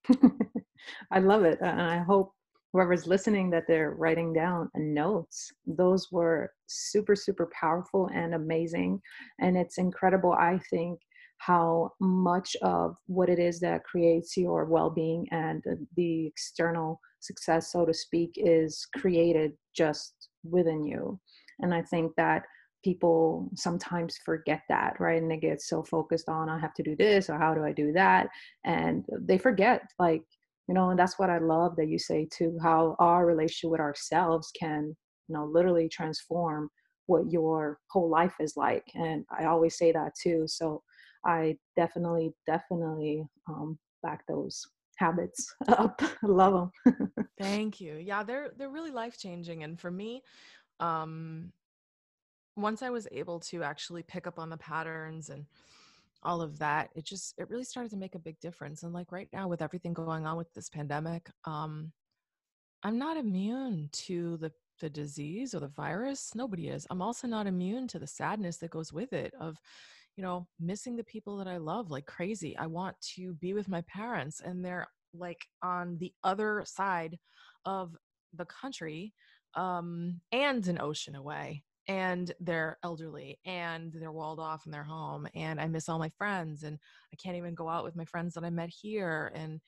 [1.12, 2.34] I love it and i hope
[2.73, 9.01] whoever's listening that they're writing down notes those were super super powerful and amazing.
[9.39, 10.99] And it's incredible i think
[11.39, 15.63] how much of what it is that creates your well-being and
[15.95, 21.19] the external success so to speak is created just within you.
[21.60, 22.43] And i think that
[22.84, 25.21] people sometimes forget that right?
[25.21, 27.71] And they get so focused on i have to do this or how do i
[27.73, 28.27] do that?
[28.65, 30.23] And they forget like
[30.69, 33.82] you know and that's what i love that you say too how our relationship with
[33.82, 34.95] ourselves can
[35.27, 36.69] you know literally transform
[37.08, 40.82] what your whole life is like and i always say that too so
[41.25, 44.63] i definitely definitely um, back those
[44.97, 50.21] habits up love them thank you yeah they're they're really life changing and for me
[50.79, 51.51] um
[52.55, 55.47] once i was able to actually pick up on the patterns and
[56.23, 59.12] all of that it just it really started to make a big difference and like
[59.12, 61.91] right now with everything going on with this pandemic um
[62.84, 66.88] i'm not immune to the the disease or the virus nobody is.
[66.89, 69.58] I'm also not immune to the sadness that goes with it of
[70.15, 72.58] you know missing the people that i love like crazy.
[72.58, 77.17] I want to be with my parents and they're like on the other side
[77.65, 77.95] of
[78.34, 79.13] the country
[79.55, 85.28] um and an ocean away and they're elderly and they're walled off in their home
[85.34, 86.78] and i miss all my friends and
[87.12, 89.60] i can't even go out with my friends that i met here and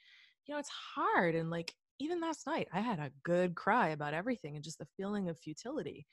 [0.46, 4.14] you know it's hard and like even last night i had a good cry about
[4.14, 6.06] everything and just the feeling of futility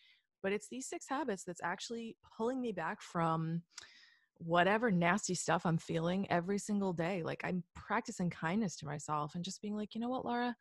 [0.43, 3.63] but it's these six habits that's actually pulling me back from
[4.39, 9.45] whatever nasty stuff i'm feeling every single day like i'm practicing kindness to myself and
[9.45, 10.57] just being like you know what laura?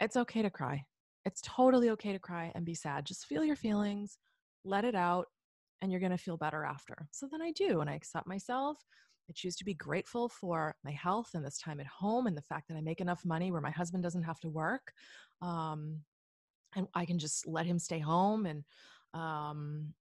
[0.00, 0.86] It's okay to cry.
[1.26, 3.04] It's totally okay to cry and be sad.
[3.04, 4.16] Just feel your feelings
[4.64, 5.26] let it out,
[5.80, 7.06] and you're going to feel better after.
[7.10, 8.78] So then I do, and I accept myself.
[9.28, 12.42] I choose to be grateful for my health and this time at home and the
[12.42, 14.92] fact that I make enough money where my husband doesn't have to work.
[15.40, 16.00] Um,
[16.74, 18.64] and I can just let him stay home and
[19.14, 19.94] um,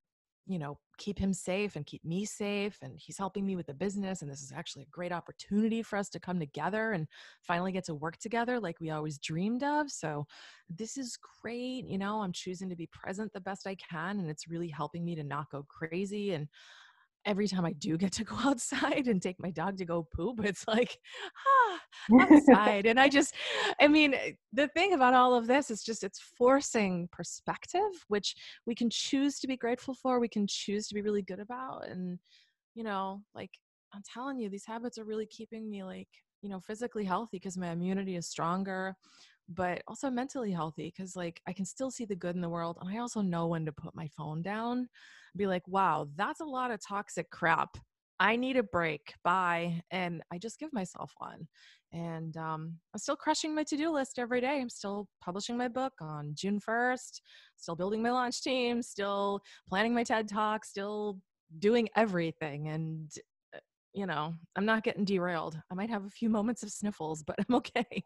[0.50, 3.74] you know keep him safe and keep me safe and he's helping me with the
[3.74, 7.08] business and this is actually a great opportunity for us to come together and
[7.42, 9.90] finally get to work together like we always dreamed of.
[9.90, 10.26] So
[10.70, 14.30] this is great you know i'm choosing to be present the best i can and
[14.30, 16.48] it's really helping me to not go crazy and
[17.26, 20.44] every time I do get to go outside and take my dog to go poop,
[20.44, 20.98] it's like,
[21.48, 21.80] ah,
[22.22, 22.86] outside.
[22.86, 23.36] and I just,
[23.80, 28.36] I mean, eh, the thing about all of this is just it's forcing perspective, which
[28.66, 31.88] we can choose to be grateful for, we can choose to be really good about.
[31.88, 32.20] And,
[32.76, 33.52] you know, like
[33.94, 36.10] I'm telling you, these habits are really keeping me like,
[36.42, 38.96] you know, physically healthy because my immunity is stronger
[39.50, 42.78] but also mentally healthy because like I can still see the good in the world
[42.80, 44.88] and I also know when to put my phone down
[45.36, 47.78] be like, wow, that's a lot of toxic crap.
[48.20, 49.14] I need a break.
[49.24, 49.82] Bye.
[49.92, 51.48] And I just give myself one.
[51.94, 54.60] And um, I'm still crushing my to do list every day.
[54.60, 57.22] I'm still publishing my book on June 1st,
[57.56, 61.20] still building my launch team, still planning my TED talk, still
[61.60, 62.68] doing everything.
[62.68, 63.10] And,
[63.56, 63.60] uh,
[63.94, 65.60] you know, I'm not getting derailed.
[65.72, 68.04] I might have a few moments of sniffles, but I'm okay.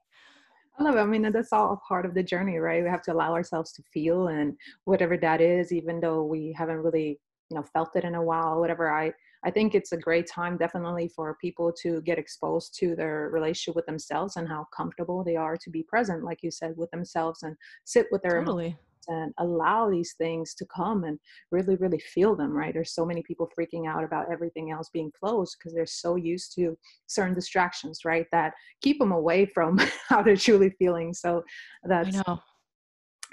[0.80, 1.00] I love it.
[1.00, 2.84] I mean, that's all part of the journey, right?
[2.84, 6.78] We have to allow ourselves to feel and whatever that is, even though we haven't
[6.78, 8.92] really, you know, felt it in a while, whatever.
[8.92, 9.14] I,
[9.46, 13.76] I think it's a great time definitely for people to get exposed to their relationship
[13.76, 17.44] with themselves and how comfortable they are to be present, like you said, with themselves
[17.44, 18.76] and sit with their totally.
[19.08, 21.20] And allow these things to come and
[21.52, 22.74] really really feel them right?
[22.74, 26.54] There's so many people freaking out about everything else being closed because they're so used
[26.56, 31.14] to certain distractions right that keep them away from how they're truly feeling.
[31.14, 31.44] So
[31.84, 32.18] that's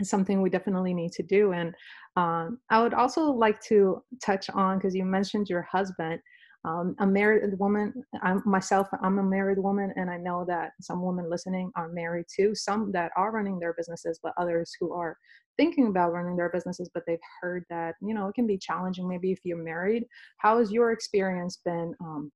[0.02, 1.74] something we definitely need to do and
[2.16, 6.20] um, i would also like to touch on because you mentioned your husband
[6.64, 7.92] um, a married woman
[8.23, 12.27] i'm myself i'm a married woman and i know that some women listening are married
[12.35, 15.16] too some that are running their businesses but others who are
[15.61, 19.07] thinking about running their businesses but they've heard that you know it can be challenging
[19.07, 20.05] maybe if you're married.
[20.38, 22.33] How has your experience been um,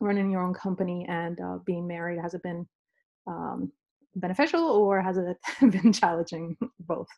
[0.00, 2.18] running your own company and uh, being married?
[2.20, 2.66] Has it been
[3.26, 3.70] um,
[4.14, 7.08] beneficial or has it been challenging both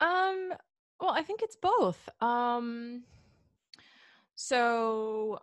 [0.00, 0.52] um
[1.00, 3.02] well i think it's both um
[4.34, 5.38] so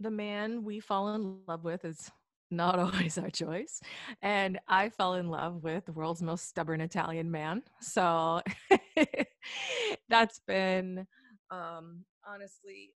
[0.00, 2.10] the man we fall in love with is
[2.50, 3.80] not always our choice.
[4.20, 7.62] And I fell in love with the world's most stubborn Italian man.
[7.80, 8.42] So
[10.08, 11.06] that's been
[11.50, 12.92] um, honestly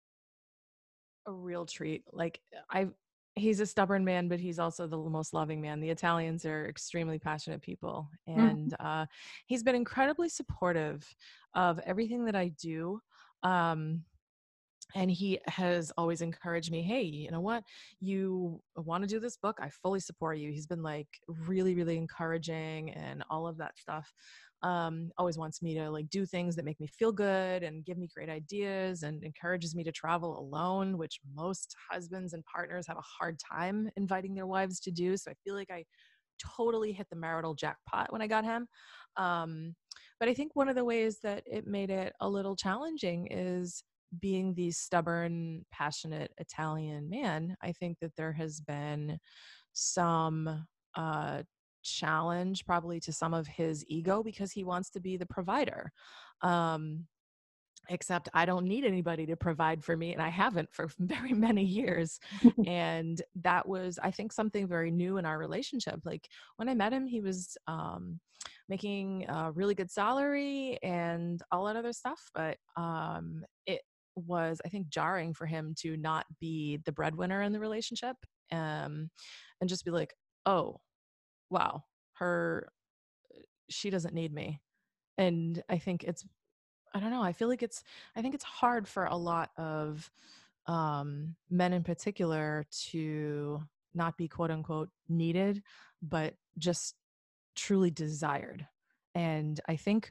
[1.26, 2.04] a real treat.
[2.12, 2.88] Like I
[3.36, 5.80] he's a stubborn man, but he's also the most loving man.
[5.80, 8.08] The Italians are extremely passionate people.
[8.26, 8.86] And mm-hmm.
[8.86, 9.06] uh,
[9.46, 11.04] he's been incredibly supportive
[11.54, 13.00] of everything that I do.
[13.42, 14.04] Um,
[14.94, 17.64] and he has always encouraged me hey you know what
[18.00, 21.08] you want to do this book i fully support you he's been like
[21.46, 24.12] really really encouraging and all of that stuff
[24.64, 27.98] um, always wants me to like do things that make me feel good and give
[27.98, 32.96] me great ideas and encourages me to travel alone which most husbands and partners have
[32.96, 35.84] a hard time inviting their wives to do so i feel like i
[36.56, 38.66] totally hit the marital jackpot when i got him
[39.16, 39.74] um,
[40.18, 43.84] but i think one of the ways that it made it a little challenging is
[44.20, 49.18] being the stubborn, passionate Italian man, I think that there has been
[49.72, 51.42] some uh,
[51.84, 55.92] challenge probably to some of his ego because he wants to be the provider.
[56.42, 57.06] Um,
[57.90, 61.64] except I don't need anybody to provide for me, and I haven't for very many
[61.64, 62.18] years.
[62.66, 66.00] and that was, I think, something very new in our relationship.
[66.04, 68.20] Like when I met him, he was um,
[68.68, 73.82] making a really good salary and all that other stuff, but um, it
[74.16, 78.16] was i think jarring for him to not be the breadwinner in the relationship
[78.52, 79.10] um
[79.60, 80.14] and just be like
[80.46, 80.78] oh
[81.50, 82.68] wow her
[83.68, 84.60] she doesn't need me.
[85.16, 86.24] And i think it's
[86.92, 87.84] i don't know i feel like it's
[88.16, 90.10] i think it's hard for a lot of
[90.66, 93.62] um men in particular to
[93.94, 95.62] not be quote unquote needed
[96.02, 96.96] but just
[97.54, 98.66] truly desired.
[99.14, 100.10] And i think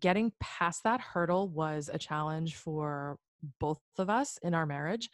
[0.00, 3.18] getting past that hurdle was a challenge for
[3.60, 5.10] both of us in our marriage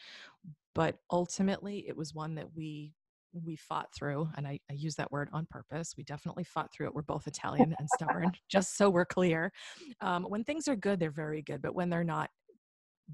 [0.74, 2.94] but ultimately it was one that we
[3.32, 6.86] we fought through and I, I, use that word on purpose we definitely fought through
[6.86, 9.52] it we're both italian and stubborn just so we're clear.
[10.00, 12.30] Um, when things are good they're very good but when they're not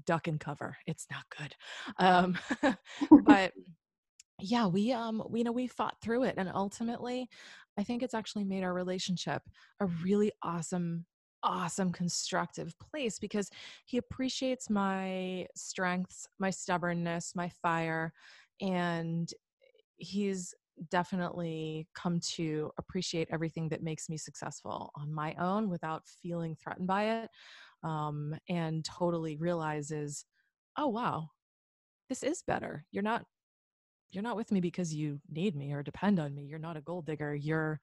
[0.05, 1.55] duck and cover it's not good.
[1.97, 2.37] Um,
[3.23, 3.53] but
[4.41, 7.27] yeah we um we you know we fought through it and ultimately
[7.77, 9.41] i think it's actually made our relationship
[9.81, 11.05] a really awesome
[11.43, 13.49] awesome constructive place because
[13.85, 18.13] he appreciates my strengths, my stubbornness, my fire,
[18.61, 19.33] and
[19.99, 20.53] he's
[20.89, 26.87] definitely come to appreciate everything that makes me successful on my own without feeling threatened
[26.87, 27.29] by it
[27.83, 30.25] um, and totally realizes
[30.77, 31.27] oh wow
[32.07, 33.25] this is better you're not
[34.11, 36.81] you're not with me because you need me or depend on me you're not a
[36.81, 37.79] gold digger you're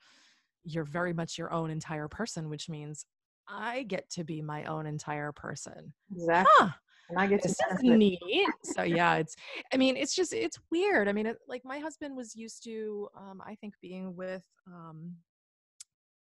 [0.65, 3.05] you're very much your own entire person which means
[3.49, 5.93] I get to be my own entire person.
[6.13, 6.53] Exactly.
[6.57, 6.69] Huh.
[7.09, 8.19] And I get to this neat.
[8.65, 9.37] so yeah, it's.
[9.73, 11.09] I mean, it's just it's weird.
[11.09, 15.15] I mean, it, like my husband was used to, um, I think, being with um,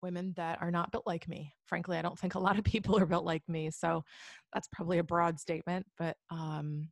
[0.01, 1.53] women that are not built like me.
[1.65, 3.69] Frankly, I don't think a lot of people are built like me.
[3.71, 4.03] So
[4.53, 6.89] that's probably a broad statement, but um,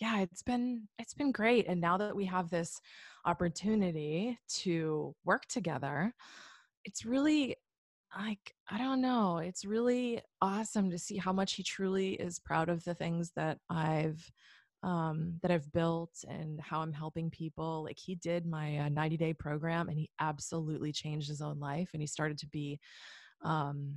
[0.00, 1.66] yeah, it's been it's been great.
[1.68, 2.80] And now that we have this
[3.24, 6.12] opportunity to work together,
[6.84, 7.56] it's really
[8.18, 9.38] like I don't know.
[9.38, 13.58] It's really awesome to see how much he truly is proud of the things that
[13.70, 14.30] I've
[14.82, 17.82] um, that I've built and how I'm helping people.
[17.84, 21.90] Like he did my uh, 90 day program and he absolutely changed his own life
[21.92, 22.78] and he started to be
[23.42, 23.96] um,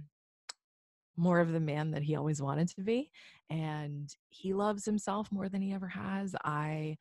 [1.16, 3.12] more of the man that he always wanted to be.
[3.50, 6.36] And he loves himself more than he ever has.
[6.44, 6.98] I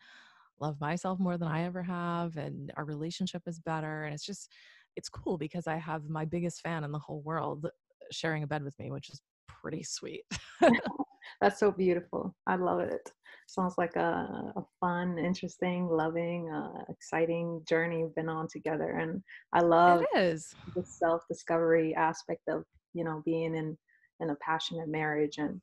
[0.61, 2.37] love myself more than I ever have.
[2.37, 4.05] And our relationship is better.
[4.05, 4.53] And it's just,
[4.99, 7.71] it's cool because I have my biggest fan in the whole world
[8.11, 10.25] sharing a bed with me, which is pretty sweet.
[11.41, 12.35] That's so beautiful.
[12.49, 13.13] I love it.
[13.47, 18.91] sounds like a, a fun, interesting, loving, uh, exciting journey we've been on together.
[18.91, 19.23] And
[19.53, 20.57] I love it is.
[20.75, 23.79] the self discovery aspect of, you know, being in,
[24.19, 25.61] in a passionate marriage and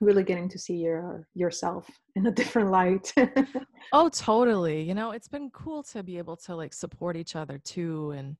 [0.00, 3.12] really getting to see your yourself in a different light.
[3.92, 4.82] oh, totally.
[4.82, 8.12] You know, it's been cool to be able to like support each other too.
[8.12, 8.36] And,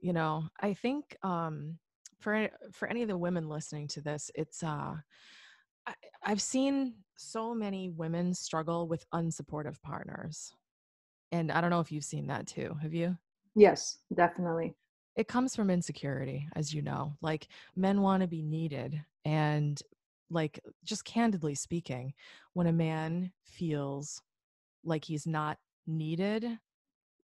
[0.00, 1.78] you know, I think um
[2.18, 4.94] for for any of the women listening to this, it's uh
[5.86, 10.52] I, I've seen so many women struggle with unsupportive partners.
[11.32, 12.76] And I don't know if you've seen that too.
[12.82, 13.16] Have you?
[13.54, 14.74] Yes, definitely.
[15.16, 17.16] It comes from insecurity, as you know.
[17.22, 19.02] Like men want to be needed.
[19.24, 19.82] And,
[20.30, 22.12] like, just candidly speaking,
[22.52, 24.20] when a man feels
[24.84, 26.46] like he's not needed,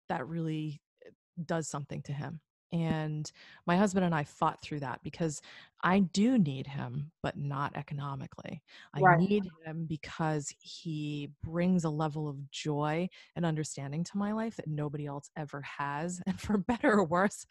[0.09, 1.09] that really eh,
[1.45, 2.39] does something to him.
[2.73, 3.31] And
[3.67, 5.43] my husband and I fought through that because
[5.83, 8.63] I do need him, but not economically.
[8.95, 9.19] I right.
[9.19, 14.67] need him because he brings a level of joy and understanding to my life that
[14.67, 16.19] nobody else ever has.
[16.27, 17.45] And for better or worse,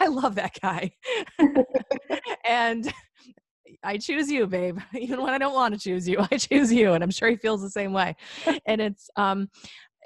[0.00, 0.90] I love that guy.
[2.44, 2.92] and
[3.82, 4.78] I choose you, babe.
[4.94, 6.92] Even when I don't want to choose you, I choose you.
[6.92, 8.16] And I'm sure he feels the same way.
[8.66, 9.48] And it's, um,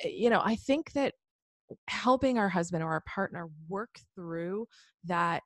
[0.05, 1.15] you know, I think that
[1.89, 4.67] helping our husband or our partner work through
[5.05, 5.43] that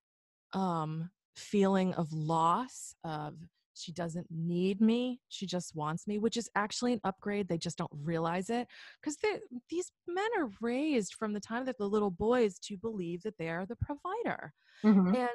[0.53, 3.35] um, feeling of loss of
[3.75, 7.79] she doesn't need me she just wants me which is actually an upgrade they just
[7.79, 8.69] don't realize it
[9.01, 9.17] because
[9.71, 13.49] these men are raised from the time that the little boys to believe that they
[13.49, 14.53] are the provider
[14.85, 15.15] mm-hmm.
[15.15, 15.29] and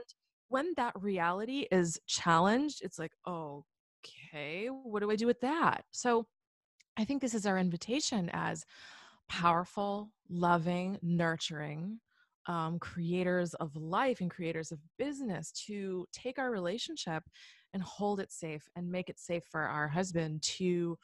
[0.49, 5.83] when that reality is challenged it's like okay what do i do with that?
[5.91, 6.25] So
[6.97, 8.65] i think this is our invitation as
[9.29, 11.99] powerful, loving, nurturing
[12.47, 17.23] um, creators of life and creators of business to take our relationship
[17.73, 20.97] and hold it safe and make it safe for our husband to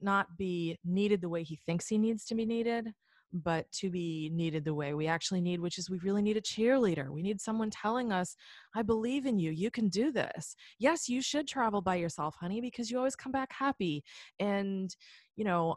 [0.00, 2.92] not be needed the way he thinks he needs to be needed,
[3.32, 6.42] but to be needed the way we actually need, which is we really need a
[6.42, 7.08] cheerleader.
[7.10, 8.36] We need someone telling us,
[8.74, 9.50] I believe in you.
[9.50, 10.56] You can do this.
[10.78, 14.02] Yes, you should travel by yourself, honey, because you always come back happy.
[14.38, 14.94] And,
[15.36, 15.76] you know,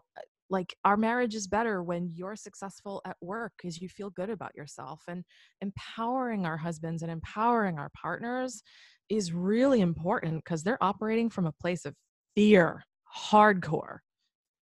[0.49, 4.55] like our marriage is better when you're successful at work because you feel good about
[4.55, 5.23] yourself and
[5.61, 8.61] empowering our husbands and empowering our partners
[9.09, 11.95] is really important because they're operating from a place of
[12.35, 12.83] fear
[13.15, 13.97] hardcore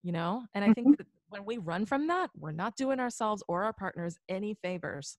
[0.02, 0.94] you know and i think mm-hmm.
[0.98, 5.18] that when we run from that we're not doing ourselves or our partners any favors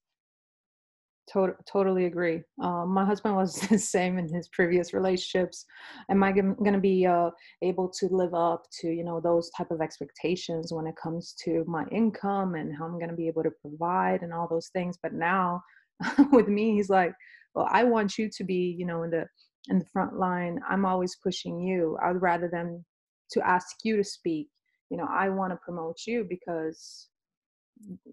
[1.31, 2.41] to- totally agree.
[2.61, 5.65] Uh, my husband was the same in his previous relationships.
[6.09, 7.29] Am I going to be uh,
[7.61, 11.63] able to live up to you know those type of expectations when it comes to
[11.67, 14.97] my income and how I'm going to be able to provide and all those things?
[15.01, 15.61] But now,
[16.31, 17.13] with me, he's like,
[17.53, 19.25] "Well, I want you to be you know in the
[19.69, 20.59] in the front line.
[20.69, 21.97] I'm always pushing you.
[22.03, 22.83] I'd rather than
[23.31, 24.49] to ask you to speak.
[24.89, 27.09] You know, I want to promote you because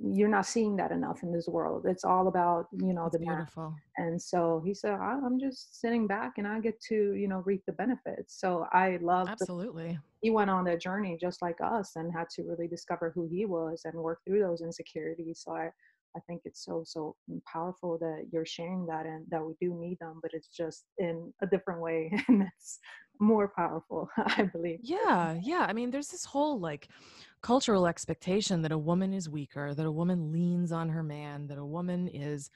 [0.00, 1.86] you're not seeing that enough in this world.
[1.86, 3.74] It's all about, you know, the beautiful.
[3.96, 7.62] And so he said, I'm just sitting back and I get to, you know, reap
[7.66, 8.38] the benefits.
[8.38, 9.88] So I love absolutely.
[9.88, 13.26] The, he went on that journey just like us and had to really discover who
[13.26, 15.42] he was and work through those insecurities.
[15.44, 15.70] So I,
[16.16, 17.14] I think it's so so
[17.46, 21.32] powerful that you're sharing that and that we do need them, but it's just in
[21.42, 22.78] a different way, and it's
[23.20, 24.80] more powerful, I believe.
[24.82, 25.66] Yeah, yeah.
[25.68, 26.88] I mean, there's this whole like
[27.42, 31.58] cultural expectation that a woman is weaker, that a woman leans on her man, that
[31.58, 32.50] a woman is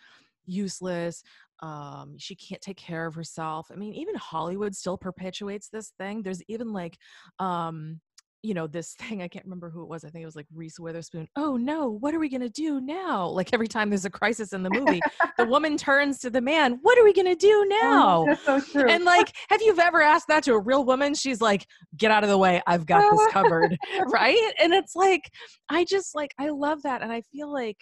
[0.47, 1.23] useless,
[1.61, 3.71] um, she can't take care of herself.
[3.71, 6.23] I mean, even Hollywood still perpetuates this thing.
[6.23, 6.99] There's even like
[7.39, 8.01] um
[8.43, 10.05] you know, this thing, I can't remember who it was.
[10.05, 11.29] I think it was like Reese Witherspoon.
[11.37, 13.27] Oh no, what are we going to do now?
[13.27, 15.01] Like every time there's a crisis in the movie,
[15.37, 18.23] the woman turns to the man, what are we going to do oh, now?
[18.23, 18.89] Oh, that's so true.
[18.89, 21.15] And like, have you ever asked that to a real woman?
[21.15, 21.67] She's like,
[21.97, 22.63] get out of the way.
[22.67, 23.77] I've got this covered.
[24.07, 24.53] right.
[24.59, 25.31] And it's like,
[25.69, 27.03] I just like, I love that.
[27.03, 27.77] And I feel like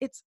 [0.00, 0.22] it's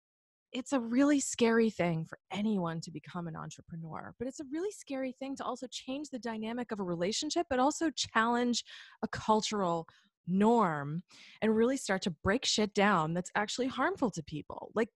[0.57, 4.71] it's a really scary thing for anyone to become an entrepreneur, but it's a really
[4.71, 8.63] scary thing to also change the dynamic of a relationship, but also challenge
[9.03, 9.87] a cultural
[10.27, 11.03] norm
[11.41, 14.71] and really start to break shit down that's actually harmful to people.
[14.73, 14.89] Like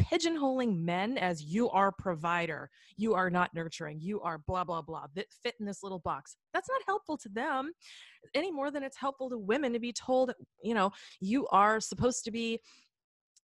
[0.00, 5.06] pigeonholing men as you are provider, you are not nurturing, you are blah blah blah
[5.14, 6.36] that fit in this little box.
[6.54, 7.72] That's not helpful to them
[8.34, 10.90] any more than it's helpful to women to be told, you know,
[11.20, 12.60] you are supposed to be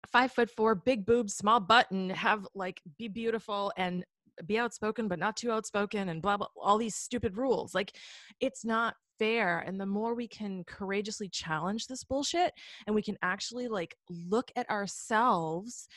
[0.08, 4.06] five foot four, big boobs, small butt, and have like be beautiful and
[4.46, 7.76] be outspoken but not too outspoken and blah blah all these stupid rules.
[7.76, 7.96] Like
[8.40, 9.60] it's not fair.
[9.60, 12.54] And the more we can courageously challenge this bullshit
[12.88, 15.88] and we can actually like look at ourselves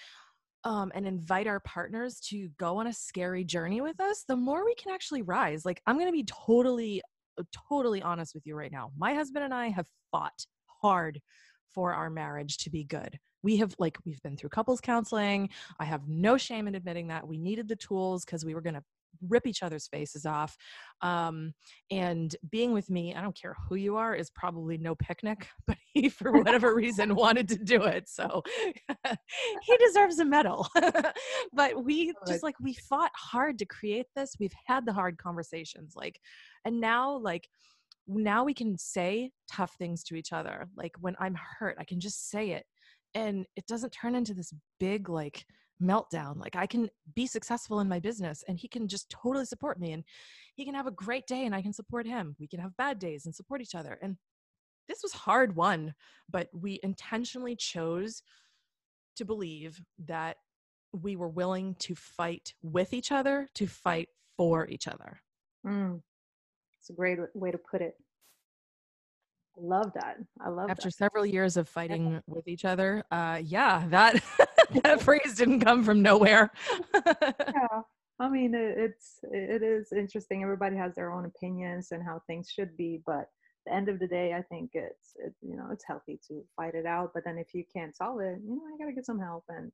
[0.64, 4.64] um, and invite our partners to go on a scary journey with us, the more
[4.64, 5.64] we can actually rise.
[5.64, 7.02] Like, I'm to be totally
[7.68, 8.90] totally honest with you right now.
[8.96, 10.46] My husband and I have fought
[10.82, 11.20] hard
[11.74, 13.18] for our marriage to be good.
[13.42, 15.50] We have like we've been through couples counseling.
[15.78, 18.74] I have no shame in admitting that we needed the tools because we were going
[18.74, 18.84] to
[19.28, 20.56] rip each other's faces off.
[21.00, 21.54] Um,
[21.90, 25.76] and being with me, I don't care who you are, is probably no picnic, but
[25.92, 28.08] he, for whatever reason, wanted to do it.
[28.08, 28.42] So
[29.62, 30.68] he deserves a medal.
[31.52, 34.36] but we just like, we fought hard to create this.
[34.38, 35.94] We've had the hard conversations.
[35.96, 36.20] Like,
[36.64, 37.48] and now, like,
[38.06, 40.68] now we can say tough things to each other.
[40.76, 42.64] Like, when I'm hurt, I can just say it.
[43.14, 45.44] And it doesn't turn into this big, like,
[45.82, 46.36] meltdown.
[46.36, 49.92] Like I can be successful in my business and he can just totally support me
[49.92, 50.04] and
[50.54, 52.36] he can have a great day and I can support him.
[52.38, 53.98] We can have bad days and support each other.
[54.00, 54.16] And
[54.88, 55.94] this was hard won,
[56.30, 58.22] but we intentionally chose
[59.16, 60.36] to believe that
[60.92, 65.20] we were willing to fight with each other, to fight for each other.
[65.66, 66.02] Mm.
[66.84, 67.94] It's a great way to put it.
[69.56, 70.18] I love that.
[70.38, 70.94] I love after that.
[70.94, 73.04] several years of fighting with each other.
[73.10, 74.22] Uh, yeah, that
[74.82, 76.50] that phrase didn't come from nowhere.
[76.94, 77.80] yeah,
[78.20, 80.42] I mean it, it's it is interesting.
[80.42, 83.30] Everybody has their own opinions and how things should be, but
[83.64, 86.74] the end of the day, I think it's it, you know it's healthy to fight
[86.74, 87.12] it out.
[87.14, 89.72] But then if you can't solve it, you know you gotta get some help and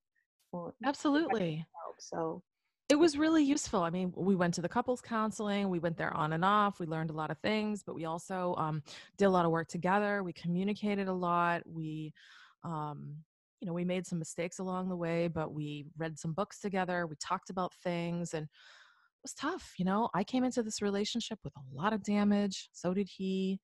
[0.53, 1.67] well, absolutely.
[1.85, 2.45] Help, so
[2.91, 3.82] it was really useful.
[3.82, 6.86] I mean, we went to the couples counseling, we went there on and off, we
[6.86, 8.82] learned a lot of things, but we also um,
[9.16, 10.24] did a lot of work together.
[10.24, 11.62] We communicated a lot.
[11.64, 12.12] We,
[12.64, 13.14] um,
[13.61, 17.07] you know, we made some mistakes along the way, but we read some books together.
[17.07, 19.74] We talked about things and it was tough.
[19.78, 22.70] You know, I came into this relationship with a lot of damage.
[22.72, 23.61] So did he.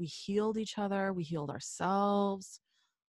[0.00, 2.58] We healed each other, we healed ourselves,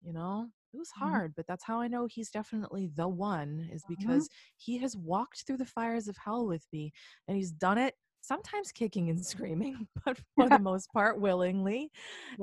[0.02, 1.09] you know, it was mm-hmm.
[1.09, 3.95] hard, but that's how I know he's definitely the one, is mm-hmm.
[3.99, 4.55] because mm-hmm.
[4.59, 6.93] he has walked through the fires of hell with me
[7.27, 11.91] and he's done it sometimes kicking and screaming, but for the most part, willingly.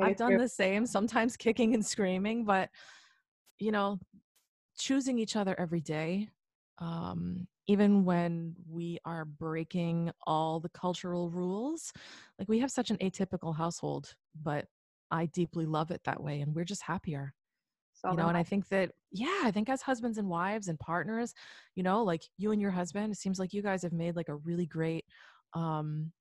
[0.02, 2.70] I've done the same, sometimes kicking and screaming, but
[3.60, 4.00] you know,
[4.78, 6.28] choosing each other every day,
[6.80, 11.94] um, even when we are breaking all the cultural rules.
[12.40, 14.66] Like we have such an atypical household, but
[15.12, 17.36] I deeply love it that way, and we're just happier
[18.12, 21.34] you know and i think that yeah i think as husbands and wives and partners
[21.76, 24.30] you know like you and your husband it seems like you guys have made like
[24.30, 25.06] a really great
[25.54, 26.12] um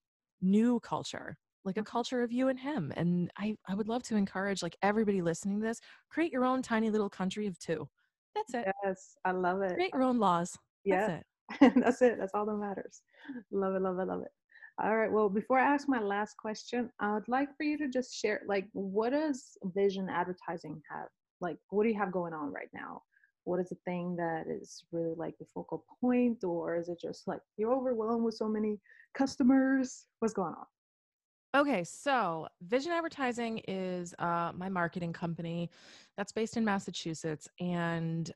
[0.40, 1.90] new culture like a mm-hmm.
[1.90, 5.60] culture of you and him and i i would love to encourage like everybody listening
[5.60, 7.88] to this create your own tiny little country of two.
[8.34, 8.72] That's it.
[8.84, 9.74] Yes i love it.
[9.74, 10.56] Create your own laws.
[10.84, 11.06] Yeah.
[11.06, 11.26] that's it.
[11.76, 12.16] That's it.
[12.18, 13.02] That's all that matters.
[13.50, 14.32] Love it love it love it.
[14.82, 17.88] All right well before i ask my last question i would like for you to
[17.88, 21.08] just share like what does vision advertising have
[21.42, 23.02] like what do you have going on right now
[23.44, 27.26] what is the thing that is really like the focal point or is it just
[27.26, 28.78] like you're overwhelmed with so many
[29.14, 30.64] customers what's going on
[31.54, 35.68] Okay, so Vision Advertising is uh, my marketing company
[36.16, 37.46] that's based in Massachusetts.
[37.60, 38.32] And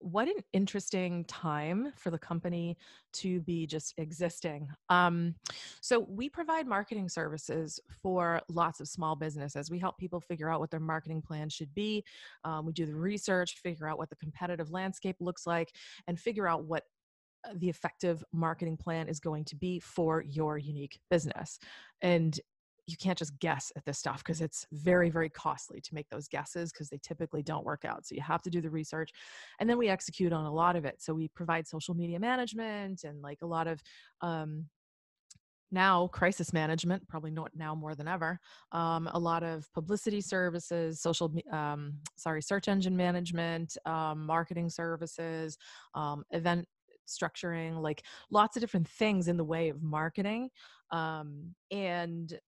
[0.00, 2.76] what an interesting time for the company
[3.12, 4.68] to be just existing.
[4.88, 5.34] Um,
[5.80, 9.70] so, we provide marketing services for lots of small businesses.
[9.70, 12.04] We help people figure out what their marketing plan should be.
[12.44, 15.72] Um, we do the research, figure out what the competitive landscape looks like,
[16.06, 16.84] and figure out what
[17.44, 21.58] uh, the effective marketing plan is going to be for your unique business.
[22.02, 22.38] And
[22.86, 26.28] you can't just guess at this stuff because it's very very costly to make those
[26.28, 29.10] guesses because they typically don't work out so you have to do the research
[29.58, 33.04] and then we execute on a lot of it so we provide social media management
[33.04, 33.80] and like a lot of
[34.20, 34.66] um,
[35.72, 38.38] now crisis management probably not now more than ever
[38.72, 45.56] um, a lot of publicity services social um, sorry search engine management um, marketing services
[45.94, 46.66] um, event
[47.08, 50.48] structuring like lots of different things in the way of marketing
[50.92, 52.38] um, and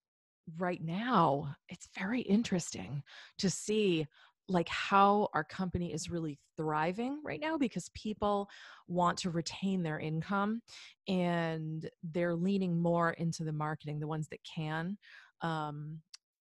[0.57, 3.01] right now it's very interesting
[3.37, 4.05] to see
[4.49, 8.49] like how our company is really thriving right now because people
[8.87, 10.61] want to retain their income
[11.07, 14.97] and they're leaning more into the marketing the ones that can
[15.41, 15.99] um,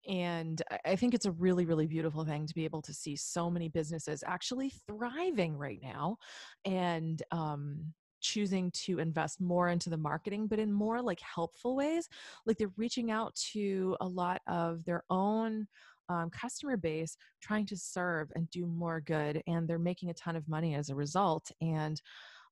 [0.10, 3.52] and i think it's a really really beautiful thing to be able to see so
[3.52, 6.18] many businesses actually thriving right now
[6.66, 12.08] and um, choosing to invest more into the marketing, but in more like helpful ways.
[12.46, 15.68] Like they're reaching out to a lot of their own
[16.10, 19.42] um, customer base, trying to serve and do more good.
[19.48, 21.52] And they're making a ton of money as a result.
[21.62, 22.02] And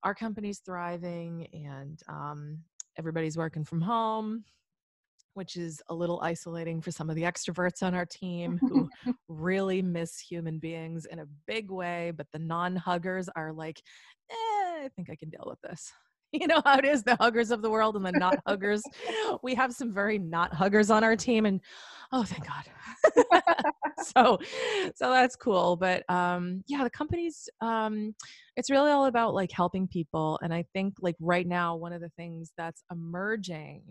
[0.03, 2.59] our company's thriving and um,
[2.97, 4.43] everybody's working from home
[5.34, 8.90] which is a little isolating for some of the extroverts on our team who
[9.28, 12.12] really miss human beings in a big way.
[12.16, 13.82] But the non huggers are like,
[14.32, 15.92] eh, I think I can deal with this.
[16.32, 18.84] you know how it is the huggers of the world and the not huggers.
[19.44, 21.62] We have some very not huggers on our team, and
[22.12, 23.44] oh, thank God.
[24.04, 24.38] so,
[24.96, 25.76] so that's cool.
[25.76, 28.16] But um, yeah, the company's um,
[28.56, 32.02] it's really all about like helping people, and I think like right now, one of
[32.02, 33.84] the things that's emerging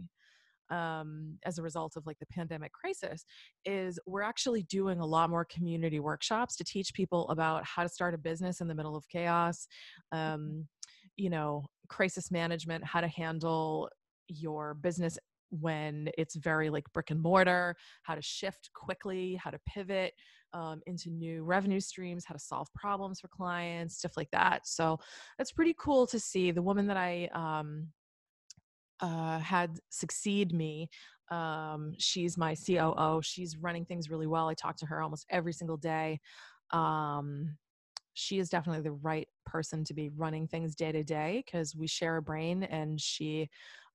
[0.70, 3.24] um, as a result of like the pandemic crisis
[3.64, 7.88] is we're actually doing a lot more community workshops to teach people about how to
[7.88, 9.66] start a business in the middle of chaos
[10.14, 10.34] mm-hmm.
[10.34, 10.66] um,
[11.16, 13.88] you know crisis management how to handle
[14.28, 15.18] your business
[15.50, 20.12] when it's very like brick and mortar how to shift quickly how to pivot
[20.52, 24.98] um, into new revenue streams how to solve problems for clients stuff like that so
[25.38, 27.88] that's pretty cool to see the woman that i um,
[29.00, 30.88] uh, had succeed me.
[31.30, 33.20] Um, she's my COO.
[33.22, 34.48] She's running things really well.
[34.48, 36.20] I talk to her almost every single day.
[36.70, 37.56] Um,
[38.14, 41.86] she is definitely the right person to be running things day to day because we
[41.86, 43.48] share a brain and she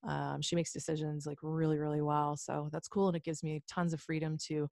[0.07, 3.61] um, she makes decisions like really really well so that's cool and it gives me
[3.67, 4.69] tons of freedom to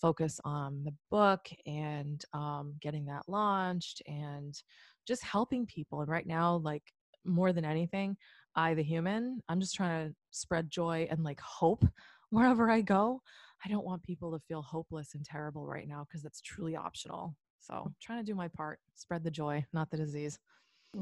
[0.00, 4.62] focus on the book and um, getting that launched and
[5.06, 6.82] just helping people and right now like
[7.24, 8.16] more than anything
[8.56, 11.84] I, the human, I'm just trying to spread joy and like hope
[12.30, 13.20] wherever I go.
[13.64, 17.36] I don't want people to feel hopeless and terrible right now because that's truly optional.
[17.60, 20.38] So I'm trying to do my part, spread the joy, not the disease.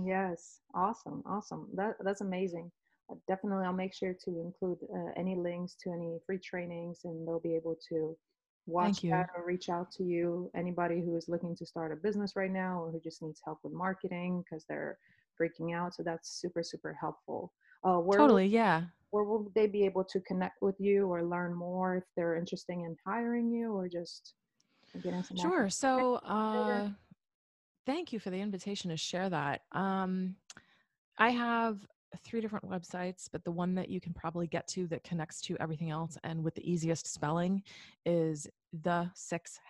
[0.04, 1.68] Yes, awesome, awesome.
[1.74, 2.70] That that's amazing.
[3.10, 7.26] Uh, definitely, I'll make sure to include uh, any links to any free trainings, and
[7.26, 8.16] they'll be able to
[8.66, 10.50] watch that or reach out to you.
[10.56, 13.58] Anybody who is looking to start a business right now, or who just needs help
[13.62, 14.98] with marketing because they're
[15.40, 15.94] freaking out.
[15.94, 17.52] So that's super, super helpful.
[17.84, 18.82] Uh, where totally, will, yeah.
[19.10, 22.72] Where will they be able to connect with you or learn more if they're interested
[22.72, 24.34] in hiring you or just
[25.02, 25.36] getting some?
[25.36, 25.68] Sure.
[25.68, 26.88] So, uh,
[27.86, 29.62] thank you for the invitation to share that.
[29.72, 30.36] Um,
[31.18, 31.86] I have
[32.22, 35.56] three different websites, but the one that you can probably get to that connects to
[35.60, 37.62] everything else and with the easiest spelling
[38.06, 38.48] is
[38.82, 39.60] the six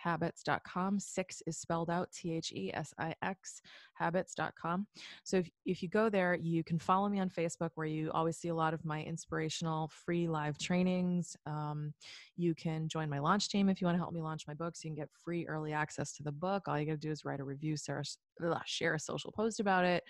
[1.45, 3.61] is spelled out T H E S I X
[3.95, 4.87] habits.com.
[5.23, 8.37] So if, if you go there, you can follow me on Facebook where you always
[8.37, 11.35] see a lot of my inspirational free live trainings.
[11.45, 11.93] Um,
[12.35, 14.83] you can join my launch team if you want to help me launch my books.
[14.83, 16.67] You can get free early access to the book.
[16.67, 20.03] All you got to do is write a review, share a social post about it.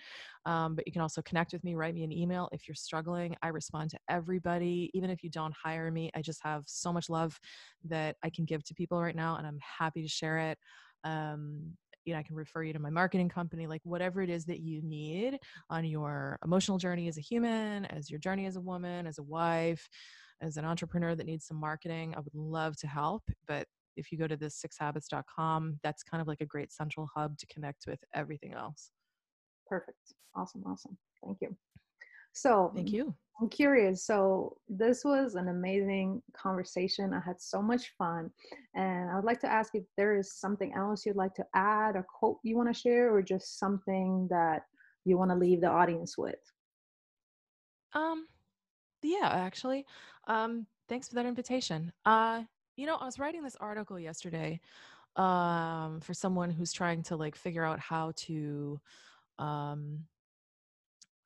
[0.44, 3.36] Um, but you can also connect with me, write me an email if you're struggling.
[3.42, 6.10] I respond to everybody, even if you don't hire me.
[6.14, 7.38] I just have so much love
[7.84, 10.58] that I can give to people right now, and I'm happy to share it.
[11.04, 14.44] Um, you know, I can refer you to my marketing company, like whatever it is
[14.46, 18.60] that you need on your emotional journey as a human, as your journey as a
[18.60, 19.88] woman, as a wife,
[20.40, 22.14] as an entrepreneur that needs some marketing.
[22.16, 23.24] I would love to help.
[23.48, 23.66] But
[23.96, 27.46] if you go to the sixhabits.com, that's kind of like a great central hub to
[27.46, 28.90] connect with everything else.
[29.66, 29.98] Perfect.
[30.34, 30.62] Awesome.
[30.66, 30.96] Awesome.
[31.24, 31.56] Thank you.
[32.32, 33.14] So, thank you.
[33.40, 34.04] I'm curious.
[34.04, 37.12] So, this was an amazing conversation.
[37.12, 38.30] I had so much fun.
[38.74, 41.96] And I would like to ask if there is something else you'd like to add,
[41.96, 44.62] a quote you want to share, or just something that
[45.04, 46.34] you want to leave the audience with.
[47.92, 48.26] Um,
[49.02, 49.86] yeah, actually.
[50.26, 51.92] Um, thanks for that invitation.
[52.04, 52.44] Uh,
[52.76, 54.60] you know, I was writing this article yesterday
[55.16, 58.78] um for someone who's trying to like figure out how to
[59.38, 60.00] um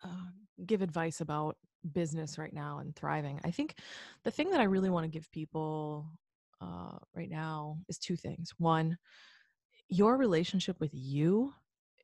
[0.05, 0.31] uh,
[0.65, 1.57] give advice about
[1.93, 3.41] business right now and thriving.
[3.45, 3.77] I think
[4.25, 6.07] the thing that I really want to give people
[6.61, 8.53] uh, right now is two things.
[8.59, 8.99] One,
[9.89, 11.53] your relationship with you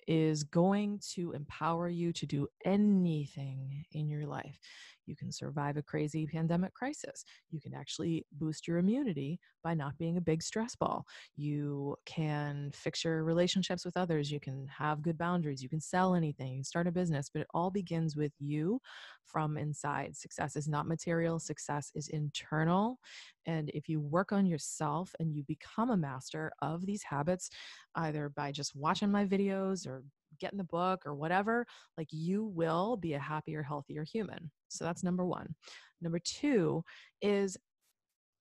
[0.07, 4.59] is going to empower you to do anything in your life.
[5.07, 7.25] You can survive a crazy pandemic crisis.
[7.51, 11.07] You can actually boost your immunity by not being a big stress ball.
[11.37, 14.31] You can fix your relationships with others.
[14.31, 15.63] You can have good boundaries.
[15.63, 16.53] You can sell anything.
[16.53, 18.81] You can start a business, but it all begins with you
[19.25, 20.17] from inside.
[20.17, 22.99] Success is not material, success is internal.
[23.47, 27.51] And if you work on yourself and you become a master of these habits,
[27.95, 30.03] either by just watching my videos or
[30.41, 31.67] getting the book or whatever,
[31.97, 34.51] like you will be a happier, healthier human.
[34.69, 35.55] So that's number one.
[36.01, 36.85] Number two
[37.23, 37.57] is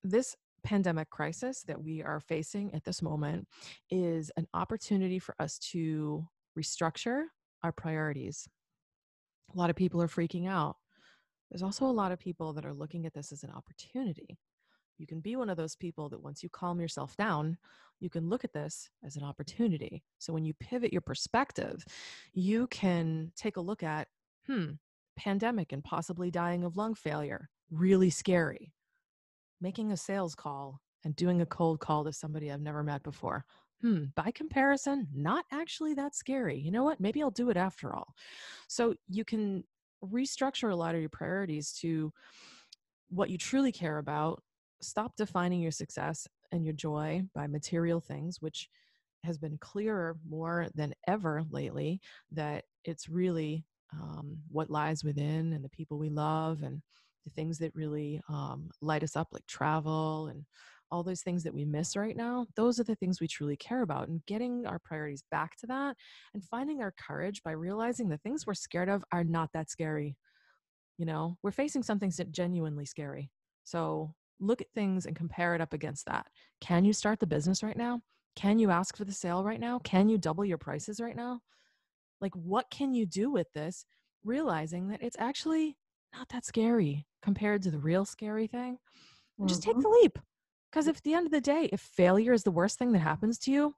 [0.04, 3.48] this pandemic crisis that we are facing at this moment
[3.90, 6.28] is an opportunity for us to
[6.58, 7.24] restructure
[7.64, 8.48] our priorities.
[9.54, 10.76] A lot of people are freaking out.
[11.50, 14.38] There's also a lot of people that are looking at this as an opportunity.
[14.98, 17.58] You can be one of those people that once you calm yourself down,
[18.00, 20.04] you can look at this as an opportunity.
[20.20, 21.84] So when you pivot your perspective,
[22.34, 24.08] you can take a look at,
[24.48, 24.72] hmm,
[25.18, 28.74] pandemic and possibly dying of lung failure, really scary.
[29.62, 33.46] Making a sales call and doing a cold call to somebody I've never met before.
[33.82, 36.58] Hmm, by comparison, not actually that scary.
[36.60, 37.00] You know what?
[37.00, 38.14] Maybe I'll do it after all.
[38.68, 39.64] So you can
[40.04, 42.12] restructure a lot of your priorities to
[43.10, 44.42] what you truly care about.
[44.82, 48.70] Stop defining your success and your joy by material things, which
[49.24, 52.00] has been clearer more than ever lately
[52.32, 56.82] that it's really um, what lies within and the people we love and
[57.24, 60.46] the things that really um, light us up, like travel and
[60.92, 63.82] all those things that we miss right now, those are the things we truly care
[63.82, 64.08] about.
[64.08, 65.98] And getting our priorities back to that
[66.34, 70.16] and finding our courage by realizing the things we're scared of are not that scary.
[70.98, 73.32] You know, we're facing something genuinely scary.
[73.64, 76.28] So look at things and compare it up against that.
[76.62, 78.02] Can you start the business right now?
[78.36, 79.80] Can you ask for the sale right now?
[79.80, 81.40] Can you double your prices right now?
[82.22, 83.86] Like, what can you do with this?
[84.24, 85.78] Realizing that it's actually
[86.14, 88.78] not that scary compared to the real scary thing.
[89.40, 89.48] Mm-hmm.
[89.48, 89.82] Just take mm-hmm.
[89.82, 90.20] the leap.
[90.72, 93.00] Because if at the end of the day, if failure is the worst thing that
[93.00, 93.76] happens to you,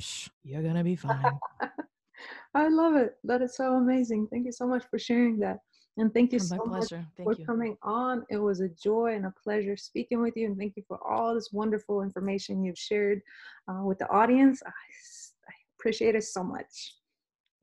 [0.00, 1.38] psh, you're going to be fine.
[2.54, 3.16] I love it.
[3.24, 4.28] That is so amazing.
[4.30, 5.58] Thank you so much for sharing that.
[5.98, 6.92] And thank you oh, so much
[7.22, 7.44] for you.
[7.44, 8.24] coming on.
[8.30, 10.46] It was a joy and a pleasure speaking with you.
[10.46, 13.20] And thank you for all this wonderful information you've shared
[13.68, 14.62] uh, with the audience.
[14.64, 16.94] I, I appreciate it so much.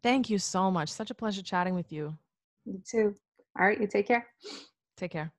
[0.03, 0.89] Thank you so much.
[0.89, 2.17] Such a pleasure chatting with you.
[2.65, 3.15] You too.
[3.57, 3.79] All right.
[3.79, 4.27] You take care.
[4.97, 5.34] Take care.